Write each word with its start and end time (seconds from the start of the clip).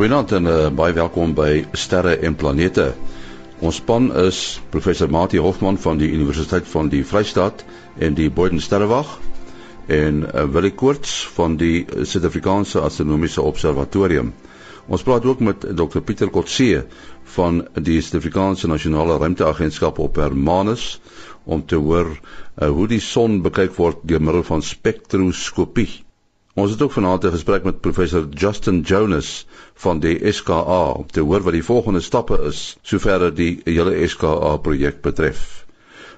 Goeienaand 0.00 0.30
en 0.32 0.46
uh, 0.48 0.54
baie 0.72 0.94
welkom 0.96 1.34
by 1.36 1.66
Sterre 1.76 2.14
en 2.24 2.32
Planete. 2.32 2.86
Ons 3.60 3.82
span 3.82 4.06
is 4.16 4.38
professor 4.72 5.10
Mati 5.12 5.36
Hofman 5.44 5.76
van 5.76 6.00
die 6.00 6.08
Universiteit 6.08 6.64
van 6.70 6.88
die 6.88 7.02
Vrystaat 7.04 7.66
en 8.06 8.16
die 8.16 8.30
Boden 8.32 8.64
Sterrewag 8.64 9.10
en 9.92 10.22
uh, 10.24 10.46
Willie 10.54 10.72
Koorts 10.72 11.12
van 11.36 11.58
die 11.60 11.84
Suid-Afrikaanse 11.84 12.80
Astronomiese 12.80 13.44
Observatorium. 13.44 14.32
Ons 14.88 15.04
praat 15.04 15.28
ook 15.28 15.44
met 15.44 15.68
Dr 15.68 16.00
Pieter 16.00 16.32
Kotse 16.32 16.86
van 17.36 17.66
die 17.76 18.00
Suid-Afrikaanse 18.00 18.72
Nasionale 18.72 19.20
Ruimteagentskap 19.20 20.00
op 20.00 20.16
Hermanus 20.24 20.94
om 21.44 21.66
te 21.66 21.76
hoor 21.76 22.14
uh, 22.16 22.72
hoe 22.72 22.88
die 22.88 23.04
son 23.04 23.42
bekyk 23.44 23.76
word 23.76 24.00
deur 24.08 24.24
middel 24.24 24.48
van 24.48 24.64
spektroskopie. 24.64 25.90
Ons 26.60 26.70
het 26.76 26.82
ook 26.84 26.92
vanaand 26.92 27.24
'n 27.24 27.30
gesprek 27.32 27.62
met 27.64 27.80
professor 27.80 28.26
Justin 28.42 28.80
Jonas 28.80 29.46
van 29.84 30.00
die 30.00 30.32
SKA 30.32 30.80
om 30.90 31.06
te 31.06 31.20
hoor 31.20 31.40
wat 31.42 31.52
die 31.56 31.64
volgende 31.64 32.00
stappe 32.00 32.36
is 32.48 32.76
sover 32.82 33.34
die 33.34 33.60
hele 33.64 34.08
SKA 34.08 34.56
projek 34.56 35.00
betref. 35.06 35.64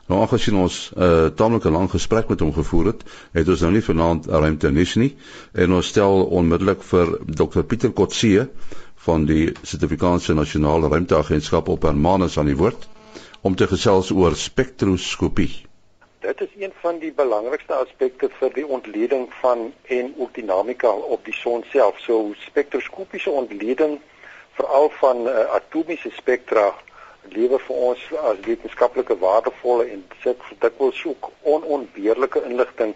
Nou 0.09 0.21
aangesien 0.21 0.57
ons 0.65 0.91
'n 0.97 1.03
uh, 1.03 1.27
tamelike 1.27 1.71
lang 1.71 1.91
gesprek 1.91 2.29
met 2.29 2.41
hom 2.41 2.53
gevoer 2.53 2.87
het, 2.91 3.05
het 3.33 3.49
ons 3.49 3.61
nou 3.61 3.73
nie 3.73 3.85
vanaand 3.91 4.27
ruimte 4.27 4.71
nis 4.71 4.95
nie 4.95 5.13
en 5.53 5.73
ons 5.79 5.87
stel 5.87 6.25
onmiddellik 6.41 6.83
vir 6.83 7.15
Dr 7.43 7.63
Pieter 7.63 7.93
Kotse 7.93 8.49
van 9.07 9.25
die 9.27 9.53
Suid-Afrikaanse 9.63 10.35
Nasionale 10.35 10.89
Ruimteagentskap 10.89 11.69
op 11.69 11.83
Hermanus 11.83 12.39
aan 12.39 12.47
die 12.51 12.57
woord 12.57 12.89
om 13.41 13.55
te 13.55 13.67
gesels 13.67 14.11
oor 14.11 14.35
spektroskopie. 14.37 15.72
Dit 16.23 16.41
is 16.41 16.49
een 16.59 16.73
van 16.81 16.99
die 16.99 17.13
belangrikste 17.13 17.75
aspekte 17.75 18.29
vir 18.39 18.53
die 18.55 18.67
ontleding 18.67 19.25
van 19.41 19.73
en 19.83 20.13
ook 20.17 20.35
dinamika 20.35 20.91
op 20.91 21.25
die 21.25 21.35
son 21.35 21.65
self. 21.71 21.99
So 21.99 22.31
spektroskopiese 22.39 23.31
ontleding 23.31 23.97
veral 24.55 24.91
van 25.01 25.27
uh, 25.27 25.41
atomiese 25.57 26.13
spektra 26.15 26.69
lewer 27.35 27.59
vir 27.67 27.77
ons 27.89 28.05
as 28.31 28.39
wetenskaplike 28.47 29.17
waardevolle 29.19 29.89
en 29.97 30.05
sit 30.23 30.47
dikwels 30.63 31.03
ook 31.11 31.31
onontbeerlike 31.43 32.45
inligting 32.47 32.95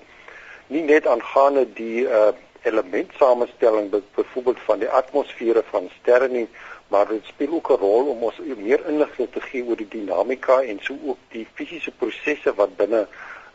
nie 0.66 0.84
net 0.86 1.06
aangaande 1.06 1.66
die 1.74 2.06
uh, 2.06 2.28
elementsamestelling 2.62 3.90
byvoorbeeld 4.14 4.62
van 4.70 4.78
die 4.78 4.88
atmosfere 5.00 5.62
van 5.70 5.90
sterre 6.00 6.28
nie, 6.28 6.46
maar 6.88 7.08
dit 7.08 7.24
speel 7.24 7.52
ook 7.52 7.70
'n 7.70 7.80
rol 7.80 8.06
om 8.10 8.22
ons 8.22 8.38
meer 8.56 8.86
inligting 8.88 9.28
te 9.32 9.40
gee 9.40 9.64
oor 9.64 9.76
die 9.76 9.88
dinamika 9.88 10.62
en 10.62 10.78
so 10.82 10.96
ook 11.04 11.18
die 11.28 11.46
fisiese 11.54 11.90
prosesse 11.90 12.54
wat 12.54 12.76
binne 12.76 13.06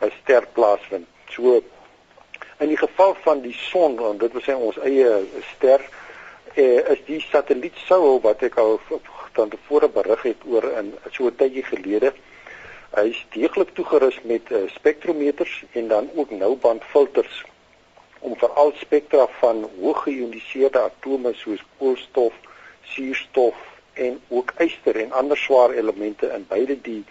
'n 0.02 0.12
ster 0.22 0.48
plaasvind. 0.54 1.08
So 1.30 1.64
in 2.60 2.68
die 2.68 2.78
geval 2.78 3.16
van 3.22 3.42
die 3.42 3.54
son, 3.54 3.96
want 3.96 4.20
dit 4.20 4.34
was 4.34 4.48
ons 4.48 4.78
eie 4.78 5.26
ster, 5.56 5.82
eh, 6.54 6.90
is 6.94 7.00
die 7.06 7.22
satelliet 7.22 7.76
Soho 7.76 8.20
wat 8.20 8.42
ek 8.42 8.58
al 8.58 8.80
van 9.34 9.50
tevore 9.50 9.90
berig 9.90 10.22
het 10.22 10.44
oor 10.46 10.64
in 10.64 10.94
so 11.12 11.26
'n 11.26 11.36
tydjie 11.36 11.64
gelede. 11.64 12.14
Hy 12.92 13.08
is 13.08 13.26
deeglik 13.30 13.70
toegerus 13.74 14.18
met 14.28 14.52
uh, 14.52 14.58
spektrometers 14.68 15.64
en 15.72 15.88
dan 15.88 16.10
ook 16.16 16.30
noubandfilters 16.30 17.46
om 18.20 18.36
veral 18.38 18.74
spektra 18.76 19.28
van 19.40 19.70
hoog 19.80 20.04
geïoniseerde 20.04 20.80
atome 20.80 21.32
soos 21.34 21.64
koolstof, 21.78 22.34
suurstof 22.94 23.68
en 23.94 24.22
ook 24.28 24.54
yster 24.58 24.96
en 25.04 25.12
ander 25.12 25.38
swaar 25.38 25.76
elemente 25.76 26.32
in 26.36 26.46
beide 26.48 26.78
die 26.82 27.04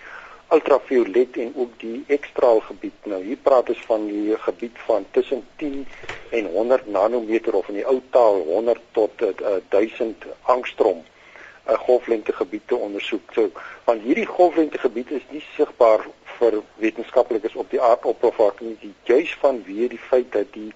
ultraviolet 0.50 1.36
en 1.36 1.53
ook 1.56 1.73
die 1.78 2.05
ekstraal 2.06 2.61
gebied. 2.61 3.06
Nou 3.06 3.23
hier 3.23 3.39
praat 3.42 3.69
ons 3.70 3.83
van 3.86 4.06
die 4.06 4.36
gebied 4.47 4.78
van 4.86 5.06
tussen 5.11 5.45
10 5.56 5.86
en 6.31 6.51
100 6.55 6.86
nanometer 6.86 7.55
of 7.55 7.69
in 7.69 7.78
die 7.78 7.86
ou 7.86 8.01
taal 8.11 8.42
100 8.48 8.80
tot 8.96 9.23
uh, 9.23 9.29
eh, 9.29 9.61
1000 9.68 10.27
angstrom 10.42 10.98
'n 10.98 11.05
uh, 11.05 11.73
eh, 11.74 11.79
golflengte 11.79 12.33
gebied 12.33 12.67
te 12.67 12.77
ondersoek. 12.77 13.33
So 13.33 13.51
van 13.85 13.98
hierdie 13.98 14.27
golflengte 14.27 14.79
gebied 14.79 15.11
is 15.11 15.27
nie 15.30 15.45
sigbaar 15.55 16.07
vir 16.39 16.62
wetenskaplikes 16.77 17.55
op 17.55 17.70
die 17.70 17.80
aardoppervlakte 17.80 18.64
nie, 18.64 18.95
juis 19.05 19.36
vanweë 19.42 19.89
die 19.89 20.05
feit 20.11 20.33
dat 20.33 20.52
die 20.52 20.73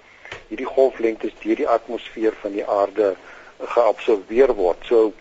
hierdie 0.49 0.69
golflengtes 0.69 1.35
deur 1.43 1.57
die 1.57 1.69
atmosfeer 1.69 2.37
van 2.43 2.53
die 2.53 2.67
aarde 2.67 3.15
geabsorbeer 3.67 4.55
word. 4.55 4.77
So 4.85 5.13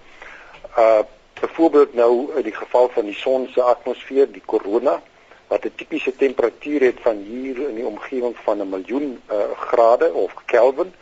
uh 0.78 1.04
byvoorbeeld 1.44 1.94
nou 1.94 2.32
in 2.38 2.44
die 2.44 2.56
geval 2.56 2.90
van 2.94 3.06
die 3.06 3.16
son 3.16 3.50
se 3.52 3.62
atmosfeer, 3.62 4.30
die 4.32 4.44
korona 4.46 5.02
wat 5.48 5.66
'n 5.66 5.76
tipiese 5.76 6.16
temperatuur 6.16 6.82
het 6.82 7.00
van 7.02 7.18
hier 7.18 7.70
in 7.70 7.76
die 7.76 7.86
omgewing 7.86 8.36
van 8.44 8.62
'n 8.62 8.70
miljoen 8.70 9.22
uh 9.32 9.58
grade 9.58 10.14
of 10.14 10.34
Kelvin, 10.46 10.94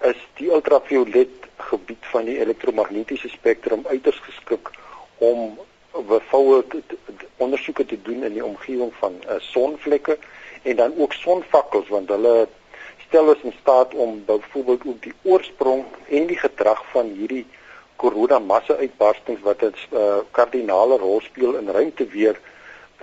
is 0.00 0.20
die 0.34 0.50
ultraviolet 0.50 1.48
gebied 1.56 2.04
van 2.12 2.24
die 2.24 2.38
elektromagnetiese 2.38 3.28
spektrum 3.28 3.84
uiters 3.86 4.18
geskik 4.18 4.70
om 5.18 5.58
byvoorbeeld 6.06 6.84
ondersoeke 7.36 7.86
te 7.86 8.02
doen 8.02 8.24
in 8.24 8.32
die 8.32 8.44
omgewing 8.44 8.92
van 8.98 9.14
uh, 9.24 9.34
sonvlekke 9.38 10.18
en 10.62 10.76
dan 10.76 10.92
ook 10.96 11.12
sonvakkels 11.12 11.88
want 11.88 12.08
hulle 12.08 12.48
stel 13.10 13.32
ons 13.32 13.42
in 13.42 13.54
staat 13.60 13.94
om 13.94 14.22
byvoorbeeld 14.26 14.86
ook 14.86 15.02
die 15.02 15.14
oorsprong 15.22 15.84
en 16.08 16.26
die 16.30 16.38
gedrag 16.38 16.82
van 16.92 17.10
hierdie 17.18 17.46
korona 17.98 18.38
massa 18.38 18.76
uitbarstings 18.78 19.42
wat 19.42 19.62
'n 19.66 19.74
uh, 19.92 20.22
kardinale 20.30 20.96
rol 20.98 21.20
speel 21.20 21.58
in 21.58 21.68
ruimte 21.68 22.06
weer 22.06 22.38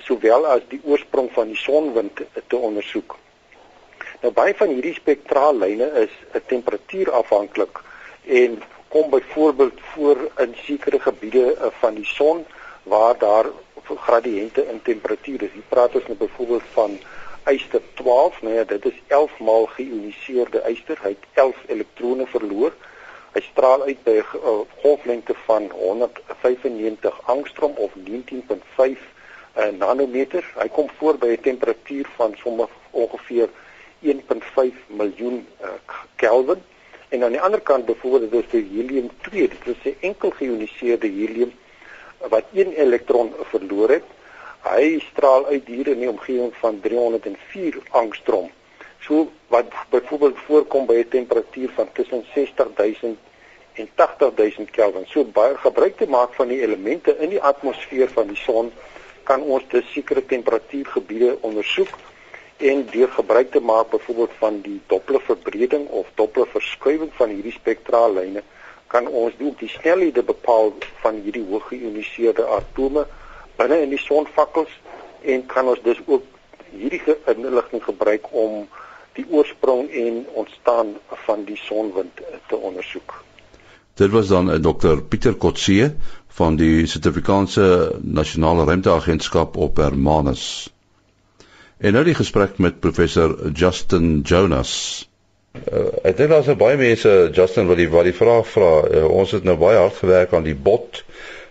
sowel 0.08 0.48
as 0.48 0.64
die 0.70 0.80
oorsprong 0.84 1.30
van 1.32 1.48
die 1.48 1.60
sonwind 1.60 2.22
te 2.48 2.56
ondersoek. 2.56 3.18
Nou 4.22 4.32
baie 4.34 4.56
van 4.56 4.68
hierdie 4.68 4.94
spektraallyne 4.94 5.88
is 6.06 6.14
'n 6.34 6.42
temperatuurafhanklik 6.46 7.84
en 8.26 8.62
kom 8.88 9.10
byvoorbeeld 9.10 9.80
voor 9.94 10.18
in 10.38 10.56
sekere 10.64 11.00
gebiede 11.00 11.46
uh, 11.56 11.68
van 11.80 11.94
die 11.94 12.06
son 12.06 12.46
waar 12.84 13.18
daar 13.18 13.46
gradiënte 13.96 14.68
in 14.72 14.82
temperatuur 14.82 15.44
is. 15.44 15.52
Hier 15.54 15.70
praat 15.70 15.96
ons 15.96 16.08
nou 16.08 16.18
byvoorbeeld 16.18 16.68
van 16.72 17.00
yster 17.52 17.82
12, 17.94 18.42
nou 18.42 18.54
ja, 18.54 18.64
dit 18.64 18.86
is 18.86 19.02
11 19.08 19.40
maal 19.40 19.66
geïoniseerde 19.66 20.62
yster. 20.68 21.00
Hy 21.02 21.14
het 21.16 21.26
11 21.34 21.64
elektrone 21.68 22.28
verloor. 22.28 22.74
Hy 23.36 23.44
straal 23.46 23.84
uit 23.86 24.02
by 24.04 24.18
'n 24.20 24.40
uh, 24.42 24.60
golflengte 24.82 25.36
van 25.46 25.70
195 25.72 27.22
angstrom 27.26 27.74
of 27.76 27.92
19.5 28.10 29.06
uh, 29.58 29.68
nanometer. 29.78 30.44
Hy 30.58 30.68
kom 30.68 30.90
voor 30.98 31.18
by 31.18 31.28
'n 31.36 31.42
temperatuur 31.42 32.10
van 32.16 32.36
sommer 32.44 32.68
ongeveer 32.92 33.50
1.5 34.02 34.74
miljoen 34.88 35.48
uh, 35.62 35.70
Kelvin. 36.16 36.62
En 37.10 37.24
aan 37.24 37.32
die 37.32 37.42
ander 37.42 37.62
kant 37.62 37.86
byvoorbeeld 37.86 38.34
is 38.34 38.50
die 38.52 38.68
helium 38.76 39.10
2, 39.22 39.48
dit 39.48 39.68
is 39.68 39.84
'n 39.84 39.98
enkel 40.00 40.30
geïoniseerde 40.30 41.08
helium 41.08 41.54
wat 42.30 42.46
een 42.54 42.74
elektron 42.74 43.34
verloor 43.52 43.90
het 43.90 44.04
hy 44.74 45.00
straal 45.12 45.46
uit 45.48 45.68
hier 45.68 45.88
in 45.88 46.00
die 46.00 46.10
omgewing 46.10 46.54
van 46.62 46.80
304 46.82 47.78
angstrom. 47.90 48.50
So 49.00 49.28
wat 49.48 49.72
byvoorbeeld 49.90 50.38
voorkom 50.46 50.86
by 50.86 50.94
'n 51.04 51.10
temperatuur 51.10 51.70
van 51.76 51.90
tussen 51.94 52.26
60000 52.34 53.18
en 53.74 53.90
80000 53.96 54.72
Kelvin. 54.72 55.06
So 55.08 55.24
baie 55.24 55.58
gebruik 55.58 55.98
te 55.98 56.08
maak 56.10 56.34
van 56.34 56.48
die 56.48 56.62
elemente 56.62 57.18
in 57.18 57.30
die 57.30 57.42
atmosfeer 57.42 58.10
van 58.10 58.28
die 58.28 58.42
son 58.42 58.72
kan 59.24 59.42
ons 59.42 59.64
dus 59.68 59.92
sekere 59.92 60.26
temperatuurgebiede 60.26 61.38
ondersoek 61.42 61.90
en 62.58 62.86
deur 62.92 63.10
gebruik 63.10 63.52
te 63.52 63.60
maak 63.60 63.90
byvoorbeeld 63.90 64.32
van 64.38 64.62
die 64.62 64.82
Dopplerverbreding 64.88 65.88
of 65.88 66.08
Dopplerverskuiwing 66.16 67.12
van 67.14 67.30
hierdie 67.30 67.52
spektraallyne 67.52 68.44
kan 68.88 69.08
ons 69.08 69.34
ook 69.40 69.60
die 69.60 69.70
snelhede 69.70 70.24
bepaal 70.24 70.74
van 71.04 71.20
hierdie 71.24 71.46
hoog 71.50 71.68
geïoniseerde 71.68 72.46
atome 72.58 73.06
binne 73.58 73.82
in 73.84 73.94
die 73.94 74.02
sonvakkels 74.02 74.74
en 75.28 75.46
kan 75.46 75.68
ons 75.68 75.82
dus 75.84 76.00
ook 76.06 76.26
hierdie 76.72 77.02
inligting 77.34 77.84
gebruik 77.84 78.30
om 78.32 78.68
die 79.18 79.26
oorsprong 79.34 79.90
en 79.90 80.26
ontstaan 80.38 80.94
van 81.26 81.44
die 81.48 81.58
sonwind 81.58 82.22
te 82.48 82.56
ondersoek. 82.56 83.24
Dit 83.98 84.14
was 84.14 84.30
dan 84.30 84.52
eh, 84.52 84.62
Dr 84.62 85.02
Pieter 85.10 85.36
Kotse 85.36 85.94
van 86.38 86.56
die 86.56 86.86
Suid-Afrikaanse 86.86 87.98
Nasionale 88.02 88.66
Ruimteagentskap 88.70 89.58
op 89.58 89.82
Hermanus. 89.82 90.70
En 91.78 91.94
nou 91.94 92.04
die 92.06 92.18
gesprek 92.18 92.58
met 92.62 92.80
professor 92.80 93.52
Justin 93.54 94.22
Jonas. 94.22 94.74
Uh, 95.58 95.90
ek 96.06 96.18
dink 96.20 96.30
daar's 96.30 96.50
baie 96.58 96.78
mense 96.78 97.12
Justin 97.34 97.66
wat 97.70 97.80
die 97.82 97.90
wat 97.90 98.06
die 98.06 98.14
vraag 98.14 98.46
vra. 98.50 98.72
Uh, 98.86 99.04
ons 99.10 99.34
het 99.34 99.46
nou 99.46 99.58
baie 99.58 99.80
hard 99.82 99.98
gewerk 99.98 100.34
aan 100.38 100.46
die 100.46 100.58
bot 100.58 101.02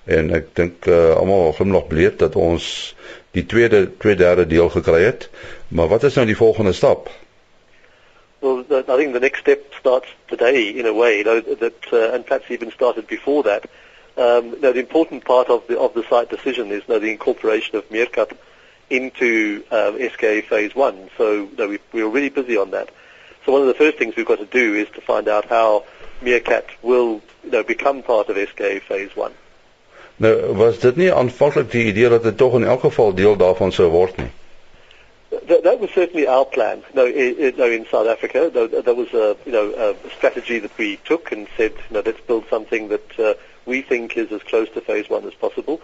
en 0.06 0.30
ek 0.34 0.52
dink 0.58 0.86
uh, 0.86 1.14
almal 1.18 1.52
glimlag 1.52 1.86
bleek 1.90 2.18
dat 2.22 2.36
ons 2.38 2.94
die 3.36 3.44
tweede 3.46 3.96
twee 3.98 4.16
derde 4.16 4.46
deel 4.46 4.68
gekry 4.72 5.02
het. 5.02 5.28
Maar 5.68 5.88
wat 5.88 6.06
is 6.08 6.14
nou 6.14 6.26
die 6.26 6.36
volgende 6.38 6.72
stap? 6.72 7.10
Well, 8.40 8.64
I 8.70 8.96
think 8.96 9.12
the 9.12 9.20
next 9.20 9.40
step 9.40 9.74
starts 9.78 10.08
today 10.28 10.68
in 10.68 10.86
a 10.86 10.92
way, 10.92 11.18
you 11.18 11.24
know, 11.24 11.40
that 11.40 11.92
uh, 11.92 12.14
and 12.14 12.24
perhaps 12.24 12.50
even 12.50 12.70
started 12.70 13.06
before 13.06 13.42
that. 13.42 13.64
Um, 14.16 14.56
now 14.60 14.72
the 14.72 14.80
important 14.80 15.24
part 15.24 15.48
of 15.48 15.66
the 15.66 15.78
of 15.78 15.94
the 15.94 16.04
site 16.08 16.30
decision 16.30 16.70
is 16.70 16.82
now 16.88 16.98
the 16.98 17.10
incorporation 17.10 17.76
of 17.76 17.90
Meerkat 17.90 18.32
into 18.88 19.64
um, 19.70 19.98
SKA 19.98 20.42
phase 20.42 20.74
one. 20.74 21.10
So 21.16 21.32
you 21.32 21.56
know, 21.58 21.68
we, 21.68 21.78
we're 21.92 22.08
really 22.08 22.30
busy 22.30 22.56
on 22.56 22.70
that. 22.70 22.90
So 23.44 23.52
one 23.52 23.62
of 23.62 23.68
the 23.68 23.74
first 23.74 23.98
things 23.98 24.16
we've 24.16 24.26
got 24.26 24.38
to 24.38 24.46
do 24.46 24.74
is 24.74 24.88
to 24.94 25.00
find 25.00 25.28
out 25.28 25.46
how 25.46 25.84
Meerkat 26.22 26.66
will 26.82 27.20
you 27.44 27.50
know, 27.50 27.62
become 27.62 28.02
part 28.02 28.28
of 28.28 28.36
SKA 28.36 28.80
Phase 28.80 29.14
1. 29.14 29.32
Nou 30.16 30.54
was 30.56 30.78
dit 30.78 30.96
nie 30.96 31.12
aanvanklik 31.12 31.70
die 31.70 31.86
idee 31.92 32.08
dat 32.08 32.22
dit 32.22 32.36
tog 32.36 32.54
in 32.54 32.64
elk 32.64 32.80
geval 32.80 33.14
deel 33.14 33.36
daarvan 33.36 33.72
sou 33.72 33.88
word 33.92 34.16
nie. 34.16 34.30
That, 35.28 35.62
that 35.62 35.78
was 35.78 35.90
certainly 35.90 36.26
our 36.26 36.46
plan. 36.46 36.82
No, 36.94 37.04
no, 37.56 37.66
in 37.66 37.86
South 37.90 38.06
Africa, 38.08 38.50
that 38.52 38.96
was 38.96 39.12
a 39.12 39.36
you 39.44 39.52
know 39.52 39.74
a 39.76 39.94
strategy 40.16 40.58
that 40.58 40.72
we 40.78 40.98
took 41.04 41.32
and 41.32 41.46
said, 41.56 41.72
you 41.72 41.94
know, 41.94 42.02
let's 42.04 42.20
build 42.26 42.44
something 42.48 42.88
that 42.88 43.18
uh, 43.18 43.34
we 43.66 43.82
think 43.82 44.16
is 44.16 44.32
as 44.32 44.42
close 44.42 44.70
to 44.70 44.80
phase 44.80 45.10
one 45.10 45.26
as 45.26 45.34
possible. 45.34 45.80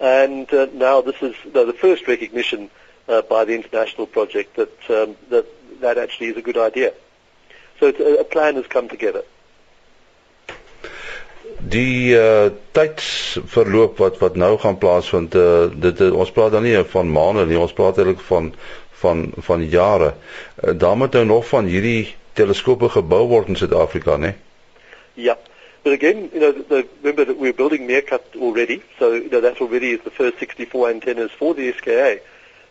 And 0.00 0.52
uh, 0.52 0.66
now 0.72 1.00
this 1.00 1.22
is 1.22 1.36
no, 1.54 1.64
the 1.64 1.72
first 1.72 2.08
recognition 2.08 2.70
uh, 3.08 3.22
by 3.22 3.44
the 3.44 3.54
international 3.54 4.06
project 4.06 4.56
that 4.56 4.90
um, 4.90 5.16
that 5.30 5.46
that 5.80 5.98
actually 5.98 6.28
is 6.28 6.36
a 6.36 6.42
good 6.42 6.58
idea. 6.58 6.92
So 7.78 7.88
a, 7.88 8.20
a 8.20 8.24
plan 8.24 8.56
has 8.56 8.66
come 8.66 8.88
together. 8.88 9.22
Die 11.60 12.14
uh 12.16 12.50
tydsverloop 12.76 13.98
wat 13.98 14.18
wat 14.18 14.36
nou 14.36 14.56
gaan 14.58 14.78
plaasvind 14.78 15.34
uh, 15.34 15.66
dit 15.72 16.00
uh, 16.00 16.12
ons 16.12 16.30
praat 16.30 16.52
dan 16.52 16.62
nie 16.62 16.76
van 16.92 17.12
maande 17.12 17.46
nie 17.46 17.58
ons 17.58 17.72
praat 17.72 17.98
eintlik 17.98 18.20
van 18.28 18.52
van 19.00 19.32
van 19.48 19.64
jare. 19.68 20.14
Uh, 20.62 20.72
daar 20.76 20.96
moet 20.96 21.12
nou 21.12 21.24
nog 21.24 21.48
van 21.48 21.64
hierdie 21.64 22.14
teleskope 22.32 22.88
gebou 22.88 23.26
word 23.28 23.48
in 23.48 23.56
Suid-Afrika 23.56 24.16
nê 24.16 24.34
ja. 25.14 25.36
But 25.82 25.92
again 25.92 26.30
you 26.32 26.40
know 26.40 26.52
the, 26.52 26.86
remember 27.02 27.24
that 27.24 27.38
we're 27.38 27.54
building 27.54 27.86
Meerkat 27.86 28.22
already 28.40 28.82
so 28.98 29.14
you 29.14 29.28
know 29.28 29.40
that 29.40 29.60
already 29.60 29.90
is 29.90 30.00
the 30.04 30.10
first 30.10 30.38
64 30.38 30.90
antennas 30.90 31.30
for 31.30 31.54
the 31.54 31.72
SKA 31.72 32.20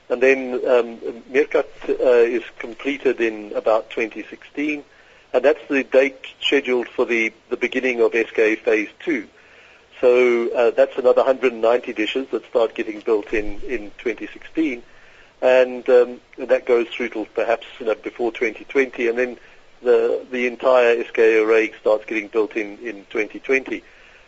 and 0.09 0.21
then 0.21 0.59
um 0.67 0.99
Meerkat 1.31 1.69
uh, 1.89 2.37
is 2.37 2.43
completed 2.59 3.21
in 3.21 3.51
about 3.55 3.89
2016 3.89 4.83
and 5.35 5.43
that's 5.43 5.67
the 5.67 5.83
date 5.83 6.25
scheduled 6.39 6.87
for 6.87 7.03
the, 7.03 7.33
the 7.49 7.57
beginning 7.57 7.99
of 7.99 8.13
SK 8.13 8.57
Phase 8.63 8.87
2. 9.03 9.27
So 9.99 10.49
uh, 10.51 10.71
that's 10.71 10.97
another 10.97 11.23
190 11.23 11.91
dishes 11.91 12.27
that 12.31 12.45
start 12.45 12.73
getting 12.73 13.01
built 13.01 13.33
in, 13.33 13.59
in 13.67 13.91
2016, 13.97 14.81
and, 15.41 15.89
um, 15.89 16.21
and 16.37 16.47
that 16.47 16.65
goes 16.65 16.87
through 16.87 17.09
till 17.09 17.25
perhaps 17.25 17.65
you 17.79 17.85
know, 17.85 17.95
before 17.95 18.31
2020, 18.31 19.09
and 19.09 19.17
then 19.17 19.37
the, 19.81 20.25
the 20.31 20.47
entire 20.47 21.03
SK 21.03 21.19
array 21.19 21.73
starts 21.81 22.05
getting 22.05 22.29
built 22.29 22.55
in, 22.55 22.77
in 22.79 23.05
2020. 23.09 23.83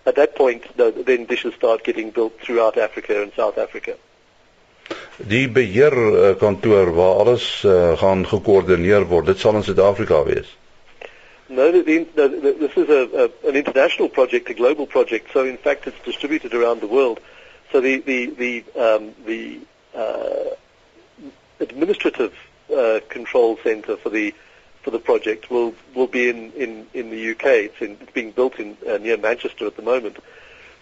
At 0.06 0.16
that 0.16 0.36
point, 0.36 0.76
the, 0.76 0.92
then 0.92 1.24
dishes 1.24 1.54
start 1.54 1.86
getting 1.86 2.12
built 2.12 2.38
throughout 2.42 2.78
Africa 2.78 3.22
and 3.22 3.32
South 3.34 3.58
Africa. 3.58 3.96
Die 5.18 5.50
beheerkantoor 5.50 6.94
waar 6.94 7.16
alles 7.16 7.64
uh, 7.66 7.98
gaan 7.98 8.28
gekoördineer 8.28 9.08
word, 9.08 9.26
dit 9.26 9.40
sal 9.40 9.56
in 9.56 9.64
Suid-Afrika 9.64 10.24
wees. 10.24 10.58
No, 11.50 11.72
the, 11.72 11.82
the, 11.82 12.28
the, 12.28 12.56
this 12.60 12.76
is 12.76 12.90
a, 12.90 13.32
a, 13.46 13.50
an 13.50 13.56
international 13.56 14.10
project, 14.10 14.50
a 14.50 14.54
global 14.54 14.86
project. 14.86 15.30
So 15.32 15.46
in 15.46 15.58
fact, 15.58 15.88
it's 15.88 16.00
distributed 16.04 16.54
around 16.54 16.82
the 16.82 16.88
world. 16.88 17.20
So 17.72 17.80
the 17.80 18.00
the 18.02 18.26
the, 18.28 18.64
um, 18.80 19.14
the 19.26 19.60
uh, 19.96 20.56
administrative 21.60 22.34
uh, 22.76 23.00
control 23.10 23.58
centre 23.64 23.96
for 23.98 24.10
the 24.10 24.34
for 24.82 24.92
the 24.92 25.00
project 25.00 25.50
will 25.50 25.74
will 25.96 26.08
be 26.08 26.30
in, 26.30 26.52
in, 26.54 26.88
in 26.94 27.10
the 27.10 27.32
UK. 27.32 27.46
It's, 27.46 27.82
in, 27.82 27.98
it's 28.02 28.12
being 28.12 28.32
built 28.32 28.60
in 28.60 28.78
uh, 28.88 28.98
near 28.98 29.18
Manchester 29.18 29.68
at 29.68 29.76
the 29.78 29.82
moment. 29.82 30.18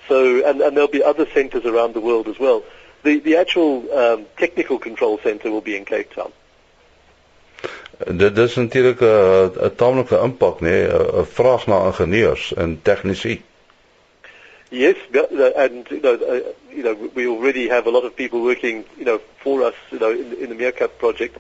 So 0.08 0.48
and, 0.48 0.62
and 0.62 0.76
there'll 0.76 0.90
be 0.90 1.04
other 1.04 1.28
centres 1.32 1.66
around 1.66 1.94
the 1.94 2.02
world 2.02 2.28
as 2.28 2.40
well. 2.40 2.64
The 3.04 3.20
the 3.20 3.38
actual 3.38 3.92
um, 3.94 4.26
technical 4.38 4.80
control 4.80 5.20
centre 5.20 5.52
will 5.52 5.62
be 5.62 5.76
in 5.76 5.86
Cape 5.86 6.14
Town. 6.14 6.32
Dit 8.08 8.38
is 8.38 8.56
natuurlik 8.56 9.00
'n 9.02 9.52
'n 9.64 9.76
tamelike 9.76 10.18
impak 10.18 10.60
nê 10.60 10.88
'n 10.88 11.26
vraag 11.26 11.68
na 11.68 11.86
ingenieurs 11.86 12.54
en 12.54 12.80
tegnici 12.82 13.42
Yes, 14.72 14.98
and 15.56 15.88
you 15.90 16.02
know, 16.02 16.16
uh, 16.16 16.42
you 16.70 16.84
know, 16.84 16.96
we 17.14 17.28
already 17.28 17.70
have 17.70 17.86
a 17.86 17.92
lot 17.92 18.04
of 18.04 18.16
people 18.16 18.42
working, 18.42 18.84
you 18.98 19.06
know, 19.06 19.22
for 19.40 19.62
us, 19.62 19.76
you 19.92 20.00
know, 20.00 20.12
in, 20.12 20.34
in 20.34 20.50
the 20.50 20.56
Meerkat 20.56 20.98
project, 20.98 21.38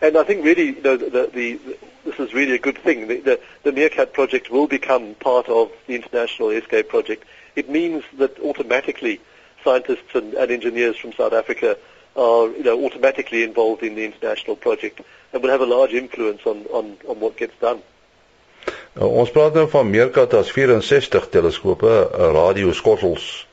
and 0.00 0.16
I 0.16 0.22
think 0.22 0.44
really, 0.44 0.66
you 0.76 0.82
know, 0.82 0.96
the, 0.96 1.30
the 1.32 1.58
this 2.04 2.18
is 2.20 2.32
really 2.34 2.54
a 2.54 2.58
good 2.58 2.78
thing. 2.78 3.08
The, 3.08 3.20
the, 3.20 3.40
the 3.64 3.72
Meerkat 3.72 4.12
project 4.12 4.50
will 4.50 4.66
become 4.66 5.14
part 5.14 5.48
of 5.48 5.72
the 5.86 5.94
international 5.94 6.50
Escape 6.50 6.88
project. 6.88 7.24
It 7.56 7.68
means 7.68 8.04
that 8.18 8.38
automatically, 8.40 9.20
scientists 9.64 10.14
and, 10.14 10.34
and 10.34 10.50
engineers 10.50 10.96
from 10.96 11.12
South 11.14 11.32
Africa 11.32 11.76
are, 12.18 12.50
you 12.56 12.64
know, 12.64 12.84
automatically 12.84 13.42
involved 13.42 13.82
in 13.82 13.94
the 13.94 14.04
international 14.04 14.56
project 14.56 15.00
and 15.32 15.42
will 15.42 15.50
have 15.50 15.60
a 15.60 15.70
large 15.76 15.92
influence 15.92 16.42
on 16.44 16.66
on 16.70 16.96
on 17.06 17.20
what 17.20 17.36
gets 17.36 17.54
done. 17.60 17.82
Uh, 18.98 19.06
ons 19.06 19.30
praat 19.30 19.54
nou 19.54 19.68
van 19.70 19.90
meerkat 19.90 20.34
as 20.34 20.50
64 20.52 21.28
teleskope, 21.28 21.86
uh, 21.88 22.30
radioskottels. 22.34 23.46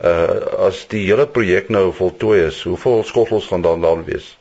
Uh 0.00 0.66
as 0.66 0.86
die 0.88 1.06
hele 1.06 1.26
projek 1.28 1.68
nou 1.68 1.90
voltooi 1.92 2.46
is, 2.46 2.62
hoeveel 2.62 3.02
skottels 3.04 3.46
gaan 3.46 3.62
dan 3.62 3.80
dan 3.80 4.04
wees? 4.04 4.36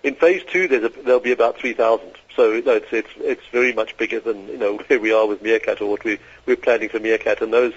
In 0.00 0.16
phase 0.16 0.44
2 0.44 0.68
there's 0.68 0.84
a, 0.84 0.90
there'll 1.04 1.20
be 1.20 1.32
about 1.32 1.58
3000. 1.58 2.18
So 2.36 2.52
you 2.52 2.62
know, 2.62 2.76
it's 2.76 2.92
it's 2.92 3.14
it's 3.20 3.46
very 3.52 3.72
much 3.72 3.96
bigger 3.96 4.20
than, 4.20 4.46
you 4.48 4.58
know, 4.58 4.76
where 4.86 5.00
we 5.00 5.12
are 5.12 5.26
with 5.26 5.42
Meerkat 5.42 5.80
or 5.80 5.90
what 5.90 6.04
we 6.04 6.18
we're 6.46 6.56
planning 6.56 6.88
for 6.88 7.00
Meerkat 7.00 7.42
and 7.42 7.52
those 7.52 7.74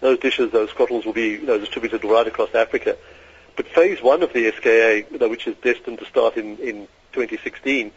those 0.00 0.18
dishes, 0.18 0.52
those 0.52 0.70
skottels 0.70 1.04
will 1.06 1.14
be, 1.14 1.28
you 1.28 1.46
know, 1.46 1.58
distributed 1.58 2.04
right 2.04 2.26
across 2.26 2.54
Africa. 2.54 2.96
But 3.56 3.68
phase 3.68 4.02
1 4.02 4.22
of 4.22 4.32
the 4.32 4.50
SKA, 4.52 5.06
you 5.10 5.18
know, 5.18 5.28
which 5.28 5.46
is 5.46 5.56
destined 5.62 5.98
to 6.00 6.06
start 6.06 6.36
in 6.36 6.58
in 6.58 6.88
2016 7.12 7.92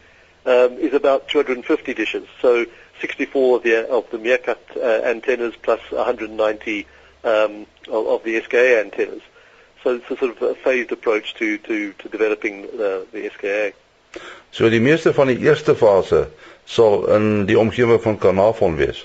um, 0.46 0.72
is 0.78 0.94
about 0.94 1.28
250 1.28 1.94
dishes. 1.94 2.26
So 2.40 2.66
64 3.00 3.56
of 3.56 3.62
the, 3.62 3.88
of 3.88 4.10
the 4.10 4.18
Meerkat 4.18 4.58
uh, 4.76 5.02
antennas 5.04 5.54
plus 5.60 5.80
190 5.90 6.86
um, 7.24 7.66
of, 7.88 8.06
of, 8.06 8.24
the 8.24 8.40
SKA 8.42 8.80
antennas. 8.80 9.22
So 9.82 9.96
it's 9.96 10.10
a 10.10 10.16
sort 10.16 10.36
of 10.36 10.42
a 10.42 10.54
phased 10.54 10.92
approach 10.92 11.34
to, 11.34 11.58
to, 11.58 11.92
to 11.92 12.08
developing 12.08 12.62
the, 12.62 13.06
the 13.12 13.30
SKA. 13.34 13.72
So 14.50 14.70
die 14.72 14.80
meeste 14.80 15.12
van 15.12 15.28
die 15.28 15.36
eerste 15.44 15.74
fase 15.76 16.30
sal 16.64 17.04
in 17.12 17.44
die 17.46 17.58
omgewing 17.60 18.00
van 18.00 18.16
Carnarvon 18.18 18.78
wees. 18.80 19.04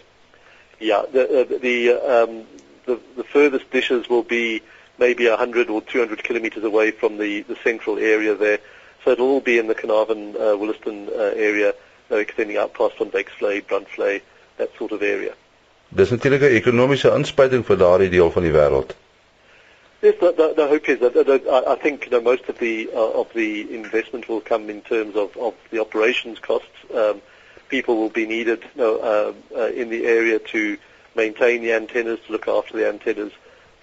Yeah, 0.79 1.03
the 1.11 1.23
uh, 1.27 1.59
the, 1.59 1.91
um, 1.99 2.45
the 2.85 2.99
the 3.17 3.23
furthest 3.23 3.69
dishes 3.71 4.07
will 4.07 4.23
be 4.23 4.61
maybe 4.97 5.27
100 5.27 5.69
or 5.69 5.81
200 5.81 6.23
kilometers 6.23 6.63
away 6.63 6.91
from 6.91 7.17
the 7.17 7.41
the 7.43 7.57
central 7.63 7.97
area 7.97 8.35
there. 8.35 8.59
So 9.03 9.11
it'll 9.11 9.27
all 9.27 9.41
be 9.41 9.57
in 9.57 9.67
the 9.67 9.75
Carnarvon, 9.75 10.35
uh, 10.35 10.55
Williston 10.57 11.09
uh, 11.09 11.33
area, 11.35 11.73
uh, 12.09 12.15
extending 12.15 12.57
out 12.57 12.73
past 12.73 12.95
Wyksvlei, 12.97 13.65
Brandvlei, 13.65 14.21
that 14.57 14.69
sort 14.77 14.91
of 14.91 15.01
area. 15.01 15.33
Dis 15.95 16.09
natuurlik 16.09 16.41
'n 16.41 16.55
ekonomiese 16.57 17.09
inspuiting 17.15 17.65
vir 17.65 17.77
daardie 17.77 18.09
deel 18.09 18.31
van 18.31 18.43
die 18.43 18.51
wêreld. 18.51 18.95
Yes, 20.01 20.15
the, 20.19 20.33
the, 20.33 20.53
the 20.55 20.67
hope 20.67 20.89
is 20.89 20.99
that, 20.99 21.13
that, 21.13 21.27
that 21.27 21.67
I 21.67 21.75
think 21.75 22.05
you 22.05 22.11
know, 22.11 22.19
most 22.21 22.49
of 22.49 22.57
the 22.59 22.89
uh, 22.93 23.21
of 23.21 23.31
the 23.33 23.73
investment 23.73 24.27
will 24.27 24.41
come 24.41 24.69
in 24.69 24.81
terms 24.81 25.15
of, 25.15 25.37
of 25.37 25.53
the 25.69 25.79
operations 25.79 26.39
costs. 26.39 26.75
Um, 26.93 27.21
people 27.69 27.95
will 27.95 28.09
be 28.09 28.25
needed 28.25 28.63
you 28.75 28.81
know, 28.81 28.97
uh, 28.97 29.33
uh, 29.57 29.67
in 29.67 29.89
the 29.89 30.05
area 30.05 30.39
to 30.39 30.77
maintain 31.15 31.61
the 31.61 31.73
antennas, 31.73 32.19
to 32.25 32.31
look 32.33 32.47
after 32.47 32.75
the 32.75 32.87
antennas, 32.87 33.31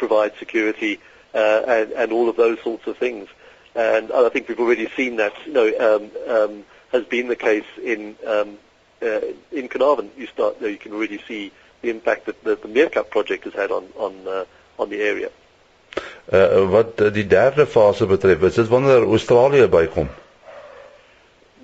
provide 0.03 0.33
security, 0.45 0.99
uh, 1.35 1.63
and, 1.77 1.93
and 1.93 2.13
all 2.13 2.29
of 2.33 2.37
those 2.37 2.59
sorts 2.69 2.87
of 2.87 2.97
things. 2.97 3.29
and 3.75 4.11
I 4.13 4.29
think 4.31 4.49
we've 4.49 4.65
already 4.67 4.89
seen 4.97 5.17
that. 5.17 5.35
You 5.47 5.53
know, 5.53 5.69
um, 5.89 6.05
um, 6.37 6.65
has 6.93 7.05
been 7.05 7.29
the 7.29 7.37
case 7.37 7.71
in 7.83 8.17
um, 8.27 8.59
uh, 9.03 9.21
in 9.53 9.69
Carnarvon. 9.69 10.11
You 10.17 10.27
start, 10.27 10.57
you, 10.57 10.63
know, 10.63 10.69
you 10.69 10.79
can 10.79 10.93
already 10.93 11.21
see 11.29 11.53
the 11.83 11.91
impact 11.91 12.27
that 12.27 12.43
the, 12.45 12.57
the 12.57 12.69
Meerkat 12.69 13.11
project 13.11 13.45
has 13.45 13.55
had 13.55 13.71
on 13.71 13.85
on 13.97 14.13
uh, 14.27 14.45
on 14.79 14.91
the 14.91 15.01
area. 15.13 15.31
Uh, 16.33 16.67
wat 16.71 16.97
die 16.97 17.27
derde 17.27 17.67
fase 17.67 18.07
betref, 18.07 18.43
is 18.43 18.55
dit 18.55 18.69
wanneer 18.69 19.07
Australië 19.07 19.69
bykom? 19.69 20.11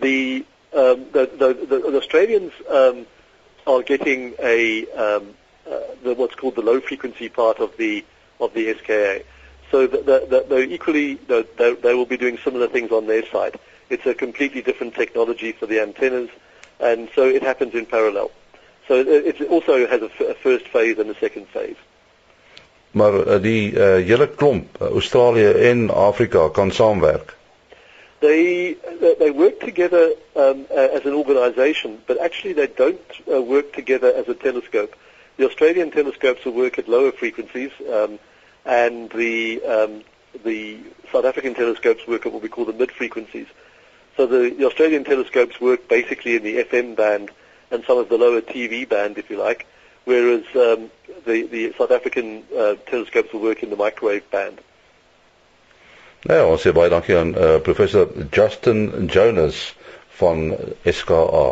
The, 0.00 0.44
um, 0.74 1.06
the, 1.12 1.30
the, 1.38 1.48
the, 1.68 1.78
the 1.90 1.98
Australians 1.98 2.52
um, 2.68 3.06
are 3.64 3.82
getting 3.82 4.34
a 4.42 4.84
um, 5.04 5.34
uh, 5.70 5.94
the, 6.02 6.14
what's 6.14 6.34
called 6.34 6.56
the 6.56 6.66
low 6.66 6.80
frequency 6.80 7.28
part 7.28 7.58
of 7.58 7.76
the 7.76 8.04
of 8.40 8.54
the 8.54 8.74
SKA. 8.74 9.22
So 9.70 9.86
they're 9.86 10.62
equally, 10.62 11.14
they 11.14 11.74
they 11.74 11.94
will 11.94 12.06
be 12.06 12.16
doing 12.16 12.38
similar 12.38 12.68
things 12.68 12.92
on 12.92 13.06
their 13.06 13.26
side. 13.26 13.58
It's 13.90 14.06
a 14.06 14.14
completely 14.14 14.62
different 14.62 14.94
technology 14.94 15.52
for 15.52 15.66
the 15.66 15.80
antennas, 15.80 16.30
and 16.78 17.08
so 17.14 17.24
it 17.28 17.42
happens 17.42 17.74
in 17.74 17.86
parallel. 17.86 18.30
So 18.88 18.94
it 18.94 19.40
also 19.48 19.86
has 19.86 20.02
a 20.02 20.34
first 20.34 20.68
phase 20.68 20.98
and 20.98 21.10
a 21.10 21.18
second 21.18 21.48
phase. 21.48 21.76
Maar 22.96 23.26
uh, 23.26 23.42
die 23.42 23.72
uh, 23.76 24.06
hele 24.06 24.28
klomp 24.28 24.80
uh, 24.80 24.88
Australië 24.88 25.50
en 25.50 25.90
Afrika 25.90 26.48
kan 26.48 26.70
saamwerk. 26.70 27.36
They 28.18 28.76
they 29.18 29.30
work 29.30 29.60
together 29.60 30.14
um, 30.34 30.64
as 30.70 31.04
an 31.04 31.12
organization, 31.12 31.98
but 32.06 32.18
actually 32.18 32.54
they 32.54 32.70
don't 32.76 33.10
uh, 33.28 33.42
work 33.42 33.72
together 33.72 34.12
as 34.14 34.28
a 34.28 34.34
telescope. 34.34 34.96
The 35.36 35.46
Australian 35.46 35.90
telescopes 35.90 36.44
will 36.44 36.52
work 36.52 36.78
at 36.78 36.88
lower 36.88 37.12
frequencies. 37.12 37.70
Um, 37.92 38.18
and 38.66 39.10
the 39.10 39.62
um, 39.62 40.02
the 40.44 40.78
South 41.12 41.24
African 41.24 41.54
telescopes 41.54 42.06
work 42.06 42.26
at 42.26 42.32
what 42.32 42.42
we 42.42 42.48
call 42.48 42.64
the 42.64 42.72
mid 42.72 42.90
frequencies. 42.90 43.46
So 44.16 44.26
the, 44.26 44.50
the 44.50 44.66
Australian 44.66 45.04
telescopes 45.04 45.60
work 45.60 45.88
basically 45.88 46.36
in 46.36 46.42
the 46.42 46.64
FM 46.64 46.96
band 46.96 47.30
and 47.70 47.84
some 47.84 47.98
of 47.98 48.08
the 48.08 48.18
lower 48.18 48.40
TV 48.40 48.88
band, 48.88 49.18
if 49.18 49.30
you 49.30 49.38
like, 49.38 49.66
whereas 50.04 50.44
um, 50.54 50.90
the, 51.26 51.42
the 51.46 51.74
South 51.78 51.90
African 51.90 52.44
uh, 52.56 52.74
telescopes 52.86 53.32
will 53.32 53.40
work 53.40 53.62
in 53.62 53.70
the 53.70 53.76
microwave 53.76 54.28
band. 54.30 54.60
Nou, 56.26 56.56
ons 56.56 56.62
sê 56.64 56.72
baie 56.74 56.90
dankie 56.90 57.14
aan 57.14 57.36
uh, 57.38 57.58
professor 57.62 58.08
Justin 58.34 59.06
Jonas 59.06 59.76
van 60.18 60.56
SKA. 60.82 61.44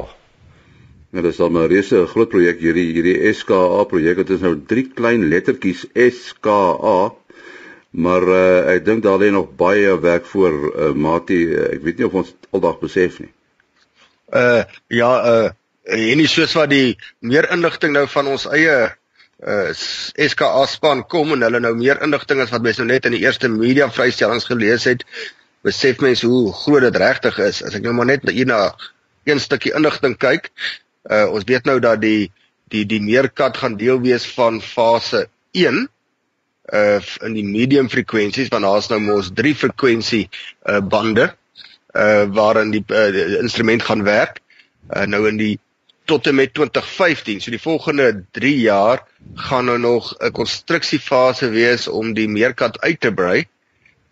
Ja, 1.15 1.23
dit 1.23 1.31
is 1.31 1.39
al 1.39 1.51
'n 1.51 1.69
reuse 1.71 2.07
groot 2.11 2.29
projek 2.29 2.59
hierdie 2.59 2.89
hierdie 2.91 3.33
SKA 3.33 3.85
projek. 3.87 4.17
Dit 4.17 4.31
is 4.35 4.41
nou 4.43 4.57
drie 4.67 4.89
klein 4.91 5.29
lettertjies 5.31 5.85
SKA. 5.95 7.15
Maar 7.91 8.23
uh, 8.23 8.73
ek 8.75 8.85
dink 8.85 9.05
daar 9.05 9.21
lê 9.23 9.31
nog 9.31 9.53
baie 9.55 9.93
werk 10.01 10.27
voor 10.27 10.51
uh, 10.51 10.93
Mati. 10.93 11.39
Uh, 11.47 11.69
ek 11.77 11.85
weet 11.87 11.99
nie 11.99 12.07
of 12.09 12.17
ons 12.19 12.33
aldag 12.51 12.81
besef 12.83 13.21
nie. 13.23 13.31
Uh 14.35 14.65
ja, 14.91 15.13
uh 15.23 15.51
en 15.85 16.17
nie 16.19 16.27
soos 16.27 16.57
wat 16.57 16.73
die 16.73 16.97
meer 17.21 17.47
inligting 17.53 17.93
nou 17.93 18.07
van 18.09 18.27
ons 18.35 18.49
eie 18.51 18.75
uh 19.47 19.71
SKA 20.17 20.67
span 20.67 21.05
kom 21.07 21.37
en 21.37 21.47
hulle 21.47 21.61
nou 21.61 21.75
meer 21.79 22.03
inligting 22.03 22.41
as 22.43 22.51
wat 22.51 22.65
mense 22.67 22.83
nou 22.83 22.91
net 22.91 23.07
in 23.07 23.15
die 23.15 23.23
eerste 23.23 23.49
media 23.53 23.87
vrystellings 23.87 24.51
gelees 24.51 24.89
het, 24.91 25.07
besef 25.63 26.03
mense 26.03 26.27
hoe 26.27 26.51
groot 26.65 26.89
dit 26.89 27.03
regtig 27.07 27.39
is. 27.39 27.63
As 27.63 27.79
ek 27.79 27.87
nou 27.87 27.95
maar 27.95 28.11
net 28.11 28.27
hier 28.27 28.51
na 28.51 28.73
een 29.25 29.41
stukkie 29.41 29.77
inligting 29.77 30.19
kyk, 30.19 30.51
uh 31.11 31.27
ons 31.31 31.45
weet 31.45 31.65
nou 31.65 31.79
dat 31.81 32.01
die 32.01 32.31
die 32.73 32.85
die 32.87 33.01
meerkat 33.01 33.57
gaan 33.57 33.77
deel 33.77 34.01
wees 34.01 34.27
van 34.37 34.61
fase 34.63 35.27
1 35.53 35.89
uh 36.73 37.01
in 37.27 37.35
die 37.37 37.45
medium 37.45 37.89
frekwensies 37.89 38.49
want 38.49 38.65
daar's 38.65 38.89
nou 38.89 39.01
mos 39.01 39.31
drie 39.35 39.55
frekwensie 39.55 40.29
uh 40.69 40.81
bande 40.81 41.35
uh 41.95 42.25
waarin 42.35 42.71
die, 42.71 42.85
uh, 42.89 43.11
die 43.13 43.39
instrument 43.39 43.83
gaan 43.83 44.03
werk. 44.03 44.41
Uh 44.91 45.07
nou 45.07 45.29
in 45.29 45.37
die 45.37 45.59
tot 46.05 46.27
en 46.27 46.35
met 46.35 46.53
2015, 46.55 47.41
so 47.41 47.51
die 47.51 47.61
volgende 47.61 48.25
3 48.37 48.59
jaar 48.61 49.05
gaan 49.35 49.65
nou 49.65 49.79
nog 49.79 50.15
'n 50.19 50.33
konstruksiefase 50.33 51.49
wees 51.49 51.89
om 51.89 52.13
die 52.13 52.29
meerkat 52.29 52.81
uit 52.81 53.01
te 53.01 53.13
brei 53.13 53.47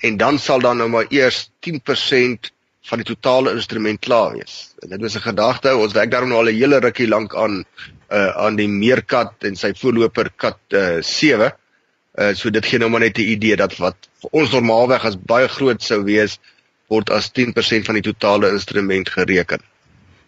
en 0.01 0.17
dan 0.17 0.39
sal 0.39 0.61
dan 0.61 0.77
nou 0.77 0.89
maar 0.89 1.07
eers 1.09 1.51
10% 1.61 2.53
van 2.91 2.99
die 2.99 3.07
totale 3.15 3.53
instrument 3.55 4.01
klaar 4.01 4.33
wees. 4.35 4.75
En 4.83 4.89
dit 4.89 5.03
is 5.03 5.17
'n 5.17 5.29
gedagte, 5.29 5.77
ons 5.77 5.93
werk 5.93 6.11
daarom 6.11 6.29
nou 6.29 6.39
al 6.39 6.51
'n 6.51 6.61
hele 6.61 6.79
rukkie 6.81 7.09
lank 7.09 7.35
aan 7.35 7.65
uh 8.11 8.31
aan 8.37 8.57
die 8.57 8.69
meerkat 8.69 9.33
en 9.41 9.57
sy 9.57 9.73
voorloper 9.75 10.31
kat 10.37 10.59
uh 10.71 11.01
7 11.01 11.53
Uh 12.13 12.35
so 12.37 12.51
dit 12.53 12.67
gee 12.69 12.79
nou 12.79 12.91
maar 12.91 13.01
net 13.01 13.19
'n 13.19 13.31
idee 13.35 13.57
dat 13.57 13.77
wat 13.77 13.97
vir 14.21 14.31
ons 14.33 14.51
normaalweg 14.53 15.05
as 15.05 15.17
baie 15.17 15.49
groot 15.49 15.83
sou 15.83 16.03
wees 16.05 16.39
word 16.89 17.11
as 17.11 17.31
10% 17.33 17.87
van 17.89 17.95
die 17.95 18.05
totale 18.05 18.51
instrument 18.53 19.09
gereken. 19.09 19.61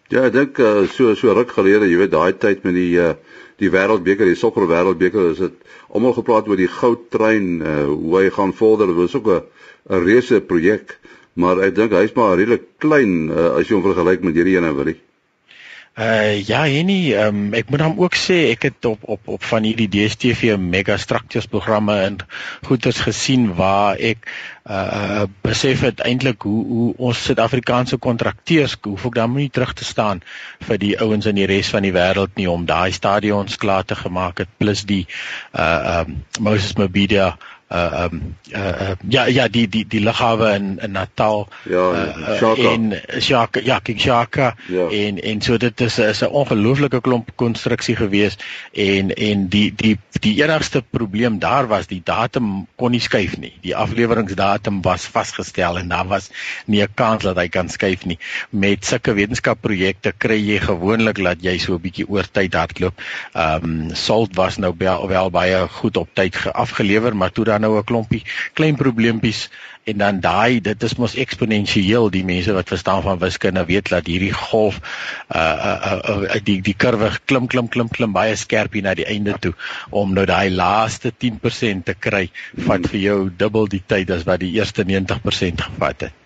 Ja, 0.09 0.25
ek 0.25 0.33
dink 0.33 0.59
uh, 0.59 0.87
so 0.89 1.13
so 1.15 1.33
ruk 1.33 1.51
gelede, 1.51 1.85
jy 1.85 1.97
weet 1.97 2.11
daai 2.11 2.33
tyd 2.33 2.63
met 2.63 2.73
die 2.73 2.97
uh 2.97 3.13
die 3.57 3.69
wêreldbeker, 3.69 4.25
die 4.25 4.35
sokker 4.35 4.65
wêreldbeker, 4.67 5.31
is 5.31 5.37
dit 5.37 5.53
almal 5.87 6.11
gepraat 6.13 6.47
oor 6.49 6.57
die 6.57 6.67
goudtrein, 6.67 7.61
uh 7.61 7.85
hoe 7.85 8.17
hy 8.17 8.29
gaan 8.29 8.53
vorder. 8.53 8.91
Was 8.97 9.15
ook 9.15 9.27
'n 9.27 9.43
'n 9.89 10.03
reuse 10.03 10.41
projek, 10.41 10.97
maar 11.35 11.61
ek 11.67 11.75
dink 11.75 11.95
hy's 11.97 12.15
maar 12.15 12.37
redelik 12.39 12.69
klein 12.83 13.29
uh, 13.29 13.55
as 13.59 13.67
jy 13.67 13.77
hom 13.77 13.85
vergelyk 13.85 14.23
met 14.23 14.37
hierdie 14.37 14.57
ene 14.59 14.71
wat 14.75 14.93
hy 14.93 14.97
Uh 15.95 16.43
ja, 16.43 16.65
Henny, 16.67 17.13
um, 17.15 17.53
ek 17.55 17.69
moet 17.71 17.79
dan 17.79 17.93
ook 17.95 18.17
sê 18.19 18.49
ek 18.51 18.65
het 18.67 18.85
op 18.85 19.05
op 19.07 19.29
op 19.31 19.43
van 19.47 19.63
hierdie 19.63 19.87
DStv 19.87 20.57
mega 20.59 20.97
structures 20.99 21.47
programme 21.47 21.95
en 22.03 22.17
goeders 22.67 22.99
gesien 22.99 23.45
waar 23.55 23.95
ek 23.95 24.27
uh 24.67 25.23
besef 25.47 25.85
het 25.87 26.03
eintlik 26.03 26.43
hoe 26.43 26.65
hoe 26.67 26.89
ons 26.97 27.23
Suid-Afrikaanse 27.29 27.95
kontrakteurs 28.03 28.75
hoef 28.83 29.05
ook 29.07 29.15
dan 29.15 29.31
nie 29.39 29.47
terug 29.47 29.71
te 29.71 29.87
staan 29.87 30.19
vir 30.67 30.83
die 30.83 30.93
ouens 30.99 31.31
in 31.31 31.39
die 31.39 31.47
res 31.47 31.71
van 31.71 31.87
die 31.87 31.95
wêreld 31.95 32.35
nie 32.35 32.51
om 32.51 32.67
daai 32.67 32.91
stadions 32.91 33.55
klaar 33.55 33.87
te 33.87 33.95
gemaak 33.95 34.43
het 34.43 34.51
plus 34.59 34.83
die 34.83 35.05
uh 35.55 36.03
um 36.03 36.23
Moses 36.43 36.75
Mabida 36.75 37.37
uh 37.37 37.54
um 37.75 38.35
uh, 38.51 38.59
uh 38.59 38.95
ja 39.07 39.25
ja 39.25 39.47
die 39.47 39.67
die 39.67 39.85
die 39.87 39.99
lughawe 39.99 40.53
in 40.55 40.79
in 40.79 40.91
Natal 40.91 41.47
ja 41.63 41.91
uh, 41.91 42.37
Shaka. 42.37 42.71
en 42.71 43.01
Shaka 43.19 43.59
ja 43.59 43.79
King 43.79 43.99
Shaka. 43.99 44.55
Ja. 44.67 44.87
en 44.89 45.21
en 45.21 45.41
so 45.41 45.57
dit 45.57 45.81
is 45.81 45.99
is 45.99 46.21
'n 46.21 46.25
ongelooflike 46.25 47.01
klomp 47.01 47.29
konstruksie 47.35 47.95
gewees 47.95 48.37
en 48.71 49.13
en 49.13 49.47
die 49.47 49.73
die 49.75 49.99
die 50.19 50.43
enigste 50.43 50.81
probleem 50.81 51.39
daar 51.39 51.67
was 51.67 51.87
die 51.87 52.01
datum 52.03 52.67
kon 52.75 52.91
nie 52.91 52.99
skuif 52.99 53.37
nie. 53.37 53.53
Die 53.61 53.75
afleweringsdatum 53.75 54.81
was 54.81 55.05
vasgestel 55.05 55.77
en 55.77 55.87
daar 55.87 56.07
was 56.07 56.29
nie 56.65 56.81
'n 56.81 56.93
kans 56.93 57.23
dat 57.23 57.37
hy 57.37 57.47
kan 57.47 57.69
skuif 57.69 58.05
nie. 58.05 58.19
Met 58.49 58.85
sulke 58.85 59.13
wetenskapprojekte 59.13 60.13
kry 60.17 60.39
jy 60.39 60.59
gewoonlik 60.59 61.23
dat 61.23 61.43
jy 61.43 61.57
so 61.57 61.73
'n 61.73 61.81
bietjie 61.81 62.07
oor 62.09 62.25
tyd 62.31 62.53
hardloop. 62.53 63.01
Um 63.33 63.89
Salt 63.95 64.35
was 64.35 64.57
nou 64.57 64.73
wel, 64.77 65.07
wel 65.07 65.29
baie 65.29 65.67
goed 65.67 65.97
op 65.97 66.09
tyd 66.13 66.35
afgelewer 66.53 67.15
maar 67.15 67.31
toe 67.31 67.45
dan 67.45 67.64
nou 67.65 67.77
'n 67.77 67.89
klompie 67.91 68.23
klein 68.53 68.77
probleempies 68.79 69.49
en 69.85 69.97
dan 70.01 70.19
daai 70.19 70.61
dit 70.65 70.83
is 70.83 70.95
mos 70.97 71.15
eksponensieel 71.21 72.09
die 72.13 72.23
mense 72.25 72.53
wat 72.53 72.71
verstaan 72.73 73.03
van 73.05 73.19
wiskunde 73.21 73.65
weet 73.69 73.89
dat 73.93 74.09
hierdie 74.09 74.33
golf 74.33 74.79
uh 75.29 75.39
uh, 75.39 75.75
uh, 75.91 76.21
uh 76.35 76.41
die 76.49 76.57
die 76.65 76.73
kurwe 76.73 77.11
klim 77.25 77.47
klim 77.47 77.69
klim 77.69 77.89
klim 77.97 78.13
baie 78.13 78.35
skerp 78.35 78.73
hier 78.73 78.85
na 78.87 78.95
die 78.97 79.05
einde 79.05 79.37
toe 79.39 79.53
om 79.89 80.13
nou 80.13 80.25
daai 80.25 80.49
laaste 80.49 81.13
10% 81.25 81.85
te 81.85 81.93
kry 82.07 82.29
vat 82.67 82.89
vir 82.93 82.99
jou 82.99 83.17
dubbel 83.29 83.69
die 83.69 83.83
tyd 83.85 84.11
as 84.11 84.25
wat 84.29 84.41
die 84.41 84.53
eerste 84.57 84.83
90% 84.83 85.67
gevat 85.69 86.07
het. 86.07 86.21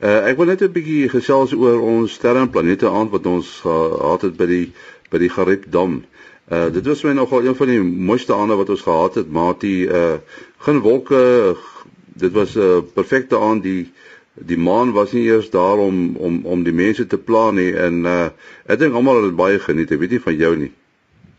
Uh 0.00 0.30
ek 0.30 0.38
wil 0.40 0.48
net 0.50 0.62
'n 0.62 0.72
bietjie 0.72 1.08
gesels 1.12 1.52
oor 1.52 1.80
ons 1.94 2.14
sterre 2.18 2.40
en 2.40 2.50
planete 2.50 2.88
aand 2.88 3.10
wat 3.10 3.26
ons 3.26 3.60
gehad 3.62 4.22
het 4.22 4.36
by 4.36 4.46
die 4.46 4.66
by 5.10 5.18
die 5.18 5.30
Garib 5.30 5.66
Dam. 5.70 6.02
Uh 6.50 6.66
dit 6.74 6.86
was 6.86 7.02
my 7.02 7.12
nogal 7.14 7.44
een 7.44 7.56
van 7.56 7.66
die 7.70 7.80
mooiste 7.80 8.34
aande 8.34 8.56
wat 8.58 8.68
ons 8.68 8.82
gehad 8.82 9.14
het, 9.14 9.30
maatie. 9.30 9.86
Uh 9.86 10.18
geen 10.58 10.80
wolke. 10.80 11.56
Dit 12.04 12.32
was 12.32 12.54
'n 12.54 12.60
uh, 12.60 12.78
perfekte 12.94 13.38
aand. 13.38 13.62
Die 13.62 13.92
die 14.34 14.58
maan 14.58 14.92
was 14.92 15.12
nie 15.12 15.22
eers 15.22 15.50
daar 15.50 15.78
om 15.78 16.16
om 16.16 16.40
om 16.44 16.62
die 16.62 16.72
mense 16.72 17.06
te 17.06 17.18
pla 17.18 17.50
nie 17.50 17.72
en 17.76 18.04
uh 18.04 18.28
ek 18.66 18.78
dink 18.78 18.94
almal 18.94 19.16
het 19.16 19.24
dit 19.24 19.36
baie 19.36 19.58
geniet. 19.58 19.90
Ek 19.90 19.98
weet 19.98 20.10
nie 20.10 20.26
van 20.26 20.36
jou 20.36 20.56
nie. 20.56 20.72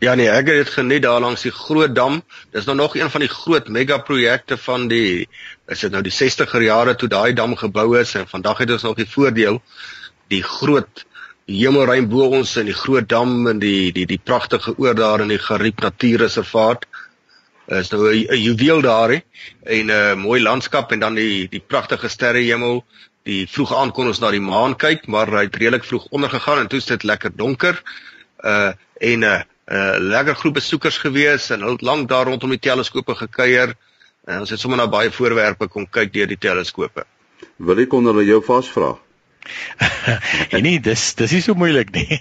Ja 0.02 0.14
nee, 0.14 0.30
ek 0.30 0.48
het 0.50 0.56
dit 0.64 0.68
geniet 0.68 1.02
daar 1.02 1.20
langs 1.20 1.42
die 1.42 1.52
groot 1.54 1.94
dam. 1.94 2.22
Dis 2.50 2.64
nou 2.64 2.76
nog 2.76 2.96
een 2.96 3.10
van 3.10 3.20
die 3.20 3.30
groot 3.30 3.68
mega 3.68 3.98
projekte 3.98 4.56
van 4.56 4.88
die 4.88 5.28
is 5.68 5.80
dit 5.80 5.90
nou 5.90 6.02
die 6.02 6.14
60er 6.14 6.62
jare 6.62 6.94
toe 6.94 7.08
daai 7.08 7.32
dam 7.32 7.56
gebou 7.56 7.98
is 8.00 8.14
en 8.14 8.28
vandag 8.28 8.58
het 8.58 8.70
ons 8.70 8.82
nog 8.82 8.96
die 8.96 9.08
voordeel 9.08 9.60
die 10.26 10.42
groot 10.42 11.04
hemelruim 11.50 12.08
bo 12.08 12.28
ons 12.38 12.56
en 12.60 12.68
die 12.68 12.76
groot 12.76 13.08
dam 13.08 13.46
en 13.50 13.60
die 13.62 13.92
die 13.92 14.06
die 14.06 14.20
pragtige 14.22 14.74
oor 14.78 14.94
daar 14.94 15.22
in 15.24 15.32
die 15.32 15.40
Gariep 15.42 15.80
Natuurreservaat. 15.82 16.86
Is 17.66 17.90
nou 17.90 18.10
'n 18.10 18.38
juweel 18.38 18.80
daar 18.80 19.10
hè 19.10 19.20
en 19.62 19.86
'n 19.86 19.90
uh, 19.90 20.14
mooi 20.14 20.40
landskap 20.42 20.92
en 20.92 21.00
dan 21.00 21.14
die 21.14 21.48
die 21.48 21.60
pragtige 21.66 22.08
sterrehemel. 22.08 22.84
Die 23.24 23.46
vroeg 23.46 23.74
aand 23.74 23.92
kon 23.92 24.06
ons 24.06 24.20
na 24.20 24.30
die 24.30 24.40
maan 24.40 24.76
kyk 24.76 25.06
maar 25.06 25.26
hy 25.26 25.44
het 25.44 25.56
redelik 25.56 25.84
vroeg 25.84 26.06
ondergegaan 26.10 26.58
en 26.58 26.68
toe 26.68 26.78
is 26.78 26.86
dit 26.86 27.02
lekker 27.02 27.30
donker. 27.36 27.82
Uh 28.44 28.72
en 29.00 29.18
'n 29.18 29.22
uh, 29.22 29.42
uh, 29.66 29.96
lekker 29.98 30.34
groep 30.34 30.54
besoekers 30.54 30.98
gewees 30.98 31.50
en 31.50 31.60
hulle 31.60 31.72
het 31.72 31.82
lank 31.82 32.08
daar 32.08 32.26
rondom 32.26 32.50
die 32.50 32.58
teleskope 32.58 33.14
gekuier. 33.14 33.74
En 34.24 34.40
ons 34.40 34.50
het 34.50 34.58
sommer 34.58 34.78
na 34.78 34.88
baie 34.88 35.10
voorwerpe 35.10 35.68
kom 35.68 35.86
kyk 35.90 36.12
deur 36.12 36.26
die 36.26 36.38
teleskope. 36.38 37.04
Wil 37.56 37.78
ek 37.78 37.90
hulle 37.90 38.24
jou 38.24 38.42
vasvra 38.42 38.98
en 40.54 40.62
nee, 40.62 40.80
dis 40.80 41.14
dis 41.18 41.32
is 41.32 41.44
so 41.44 41.54
moeilik 41.58 41.90
nie. 41.94 42.20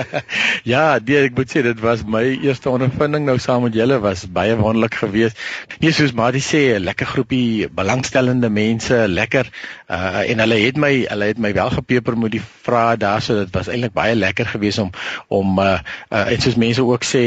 ja, 0.72 0.98
die, 0.98 1.16
ek 1.20 1.36
moet 1.38 1.52
sê 1.52 1.62
dit 1.64 1.80
was 1.84 2.04
my 2.04 2.22
eerste 2.30 2.70
ondervinding 2.72 3.26
nou 3.28 3.38
saam 3.42 3.64
met 3.66 3.76
julle 3.76 4.00
was 4.02 4.26
baie 4.30 4.56
wonderlik 4.58 4.98
geweest. 5.00 5.40
Nee, 5.80 5.92
soos 5.96 6.14
Marie 6.16 6.42
sê, 6.44 6.62
'n 6.76 6.84
lekker 6.84 7.06
groepie 7.14 7.68
belangstellende 7.68 8.50
mense, 8.50 9.06
lekker 9.08 9.50
uh 9.90 10.22
en 10.30 10.38
hulle 10.44 10.58
het 10.62 10.76
my 10.78 10.92
hulle 11.08 11.30
het 11.32 11.38
my 11.38 11.52
wel 11.56 11.70
gepeper 11.74 12.16
met 12.18 12.34
die 12.36 12.42
vrae 12.42 12.96
daar 13.00 13.22
so 13.22 13.34
dit 13.40 13.54
was 13.56 13.68
eintlik 13.68 13.94
baie 13.96 14.14
lekker 14.14 14.46
geweest 14.46 14.78
om 14.78 14.90
om 15.28 15.58
uh, 15.58 15.78
uh 16.12 16.26
en 16.30 16.40
soos 16.40 16.58
mense 16.60 16.84
ook 16.84 17.04
sê, 17.04 17.22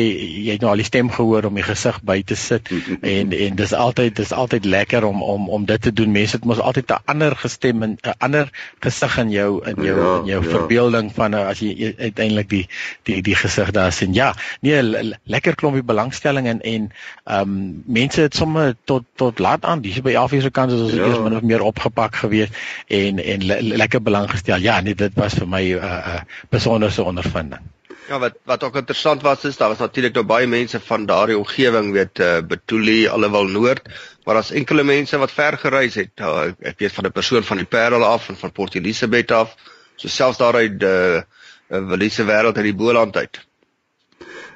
jy 0.45 0.55
het 0.55 0.61
nou 0.63 0.71
al 0.71 0.83
die 0.83 0.87
stem 0.87 1.11
gehoor 1.11 1.49
om 1.49 1.59
die 1.59 1.65
gesig 1.65 1.99
by 2.03 2.21
te 2.23 2.37
sit 2.39 2.71
en 3.15 3.33
en 3.33 3.59
dis 3.59 3.73
altyd 3.73 4.15
dis 4.15 4.31
altyd 4.31 4.65
lekker 4.65 5.03
om 5.03 5.23
om 5.23 5.49
om 5.49 5.65
dit 5.65 5.81
te 5.81 5.93
doen. 5.93 6.11
Mense 6.11 6.37
het 6.37 6.45
mos 6.45 6.59
altyd 6.59 6.91
'n 6.91 7.01
ander 7.05 7.35
gestem 7.35 7.83
en 7.83 7.97
'n 8.01 8.15
ander 8.17 8.49
gesig 8.79 9.17
in 9.23 9.33
jou 9.33 9.49
in 9.69 9.81
jou 9.83 9.97
ja, 9.97 10.11
in 10.19 10.29
jou 10.31 10.39
ja. 10.43 10.49
verbeelding 10.49 11.11
van 11.15 11.35
uh, 11.37 11.43
as 11.49 11.61
jy 11.63 11.93
uiteindelik 11.97 12.49
die 12.51 12.63
die 13.09 13.21
die 13.25 13.35
gesig 13.39 13.71
daar 13.75 13.91
sien. 13.95 14.13
Ja, 14.13 14.33
nee, 14.61 14.81
lekker 15.23 15.55
klompie 15.59 15.83
belangstelling 15.83 16.47
en 16.47 16.61
en 16.61 16.89
ehm 17.23 17.41
um, 17.41 17.83
mense 17.85 18.21
het 18.21 18.35
sommer 18.35 18.75
tot 18.83 19.03
tot 19.15 19.39
laat 19.39 19.65
aan 19.65 19.81
dis 19.81 20.01
by 20.01 20.13
11 20.13 20.39
uur 20.39 20.47
se 20.47 20.55
kant 20.59 20.71
as 20.71 20.87
ons 20.87 20.97
ja. 20.97 21.05
eers 21.07 21.21
min 21.23 21.35
of 21.35 21.47
meer 21.53 21.63
opgepak 21.65 22.15
gewees 22.23 22.51
en 22.87 23.19
en 23.19 23.45
le, 23.45 23.61
lekker 23.61 24.01
belang 24.01 24.29
gestel. 24.29 24.61
Ja, 24.61 24.81
nee, 24.81 24.95
dit 24.95 25.13
was 25.15 25.39
vir 25.39 25.47
my 25.47 25.63
'n 25.63 25.77
uh, 25.77 26.01
uh, 26.15 26.21
besonderse 26.49 27.03
ondervinding. 27.03 27.72
Ja, 28.07 28.19
wat 28.19 28.35
wat 28.43 28.63
ook 28.63 28.75
interessant 28.75 29.21
was 29.21 29.45
is 29.47 29.57
daar 29.57 29.69
was 29.69 29.79
natuurlik 29.79 30.13
nou 30.13 30.25
baie 30.25 30.47
mense 30.47 30.79
van 30.79 31.05
daardie 31.05 31.37
omgewing 31.37 31.91
weet 31.95 32.19
uh, 32.19 32.41
Betuli, 32.47 33.07
alhoewel 33.07 33.47
Noord, 33.47 33.87
maar 34.23 34.35
daar's 34.35 34.51
enkele 34.51 34.83
mense 34.83 35.17
wat 35.17 35.31
ver 35.31 35.57
gereis 35.57 35.95
het. 35.95 36.11
Uh, 36.19 36.51
ek 36.59 36.79
weet 36.79 36.93
van 36.93 37.05
'n 37.07 37.11
persoon 37.11 37.43
van 37.43 37.57
die 37.57 37.65
Parel 37.65 38.03
af 38.03 38.29
en 38.29 38.37
van 38.37 38.51
Port 38.51 38.75
Elizabeth 38.75 39.31
af, 39.31 39.55
so 39.95 40.07
selfs 40.07 40.37
daar 40.37 40.55
uit 40.55 40.79
die 40.79 40.89
uh, 40.89 41.23
Walise 41.67 42.25
wêreld 42.27 42.59
uit 42.59 42.69
die 42.71 42.75
Boland 42.75 43.17
uit. 43.17 43.39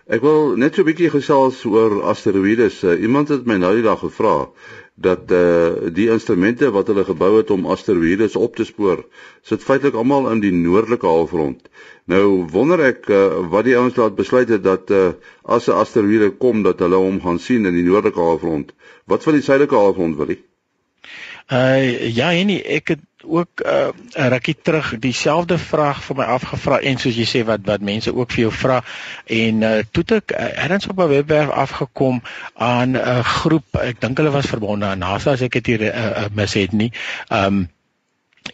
Ek 0.07 0.21
wil 0.21 0.55
net 0.57 0.75
so 0.75 0.81
'n 0.81 0.91
bietjie 0.91 1.09
gesels 1.09 1.63
oor 1.65 2.03
asteroïdes. 2.03 2.83
Uh, 2.83 2.99
iemand 3.01 3.29
het 3.29 3.45
my 3.45 3.55
nou 3.55 3.73
die 3.75 3.83
dag 3.83 3.99
gevra 3.99 4.49
dat 4.97 5.31
eh 5.31 5.37
uh, 5.39 5.93
die 5.93 6.09
instrumente 6.09 6.71
wat 6.73 6.87
hulle 6.89 7.03
gebou 7.05 7.37
het 7.37 7.51
om 7.53 7.67
asteroïdes 7.69 8.35
op 8.35 8.55
te 8.55 8.65
spoor, 8.65 9.03
sit 9.41 9.63
feitelik 9.63 9.93
almal 9.93 10.31
in 10.31 10.41
die 10.41 10.51
noordelike 10.51 11.05
halfrond. 11.05 11.69
Nou 12.09 12.45
wonder 12.51 12.81
ek 12.81 13.05
uh, 13.09 13.21
wat 13.53 13.69
die 13.69 13.77
ouens 13.77 13.95
laat 13.95 14.17
besluit 14.17 14.49
het 14.49 14.63
dat 14.63 14.89
eh 14.89 14.97
uh, 14.97 15.13
as 15.43 15.69
'n 15.69 15.77
asteroïde 15.83 16.31
kom 16.37 16.63
dat 16.63 16.79
hulle 16.79 16.95
hom 16.95 17.21
gaan 17.21 17.39
sien 17.39 17.65
in 17.65 17.77
die 17.77 17.85
noordelike 17.85 18.19
halfrond. 18.19 18.73
Wat 19.05 19.23
van 19.23 19.33
die 19.33 19.45
suidelike 19.45 19.75
halfrond 19.75 20.17
wil 20.17 20.33
hy? 20.33 20.41
Uh 21.47 22.09
ja, 22.11 22.29
nee, 22.29 22.63
ek 22.63 22.87
het 22.87 23.05
ook 23.23 23.63
uh, 23.65 23.87
'n 23.87 24.21
uh, 24.21 24.27
rukkie 24.27 24.55
terug 24.61 24.99
dieselfde 24.99 25.57
vraag 25.57 26.03
vir 26.03 26.15
my 26.15 26.23
afgevra 26.23 26.79
en 26.79 26.97
soos 26.97 27.15
jy 27.15 27.25
sê 27.25 27.43
wat 27.45 27.59
wat 27.63 27.81
mense 27.81 28.13
ook 28.15 28.31
vir 28.31 28.41
jou 28.41 28.51
vra 28.51 28.83
en 29.25 29.61
uh, 29.61 29.79
toe 29.91 30.03
ek 30.15 30.31
uh, 30.31 30.63
ergens 30.63 30.87
op 30.87 30.99
'n 30.99 31.07
webwerf 31.07 31.49
afgekom 31.49 32.21
aan 32.53 32.91
'n 32.91 32.95
uh, 32.95 33.23
groep 33.23 33.79
ek 33.81 34.01
dink 34.01 34.17
hulle 34.17 34.31
was 34.31 34.45
verbonde 34.45 34.85
aan 34.85 34.99
NASA 34.99 35.31
as 35.31 35.41
ek 35.41 35.63
dit 35.63 35.81
uh, 35.81 35.87
uh, 35.87 36.25
mis 36.31 36.53
het 36.53 36.71
nie 36.71 36.91
um, 37.29 37.67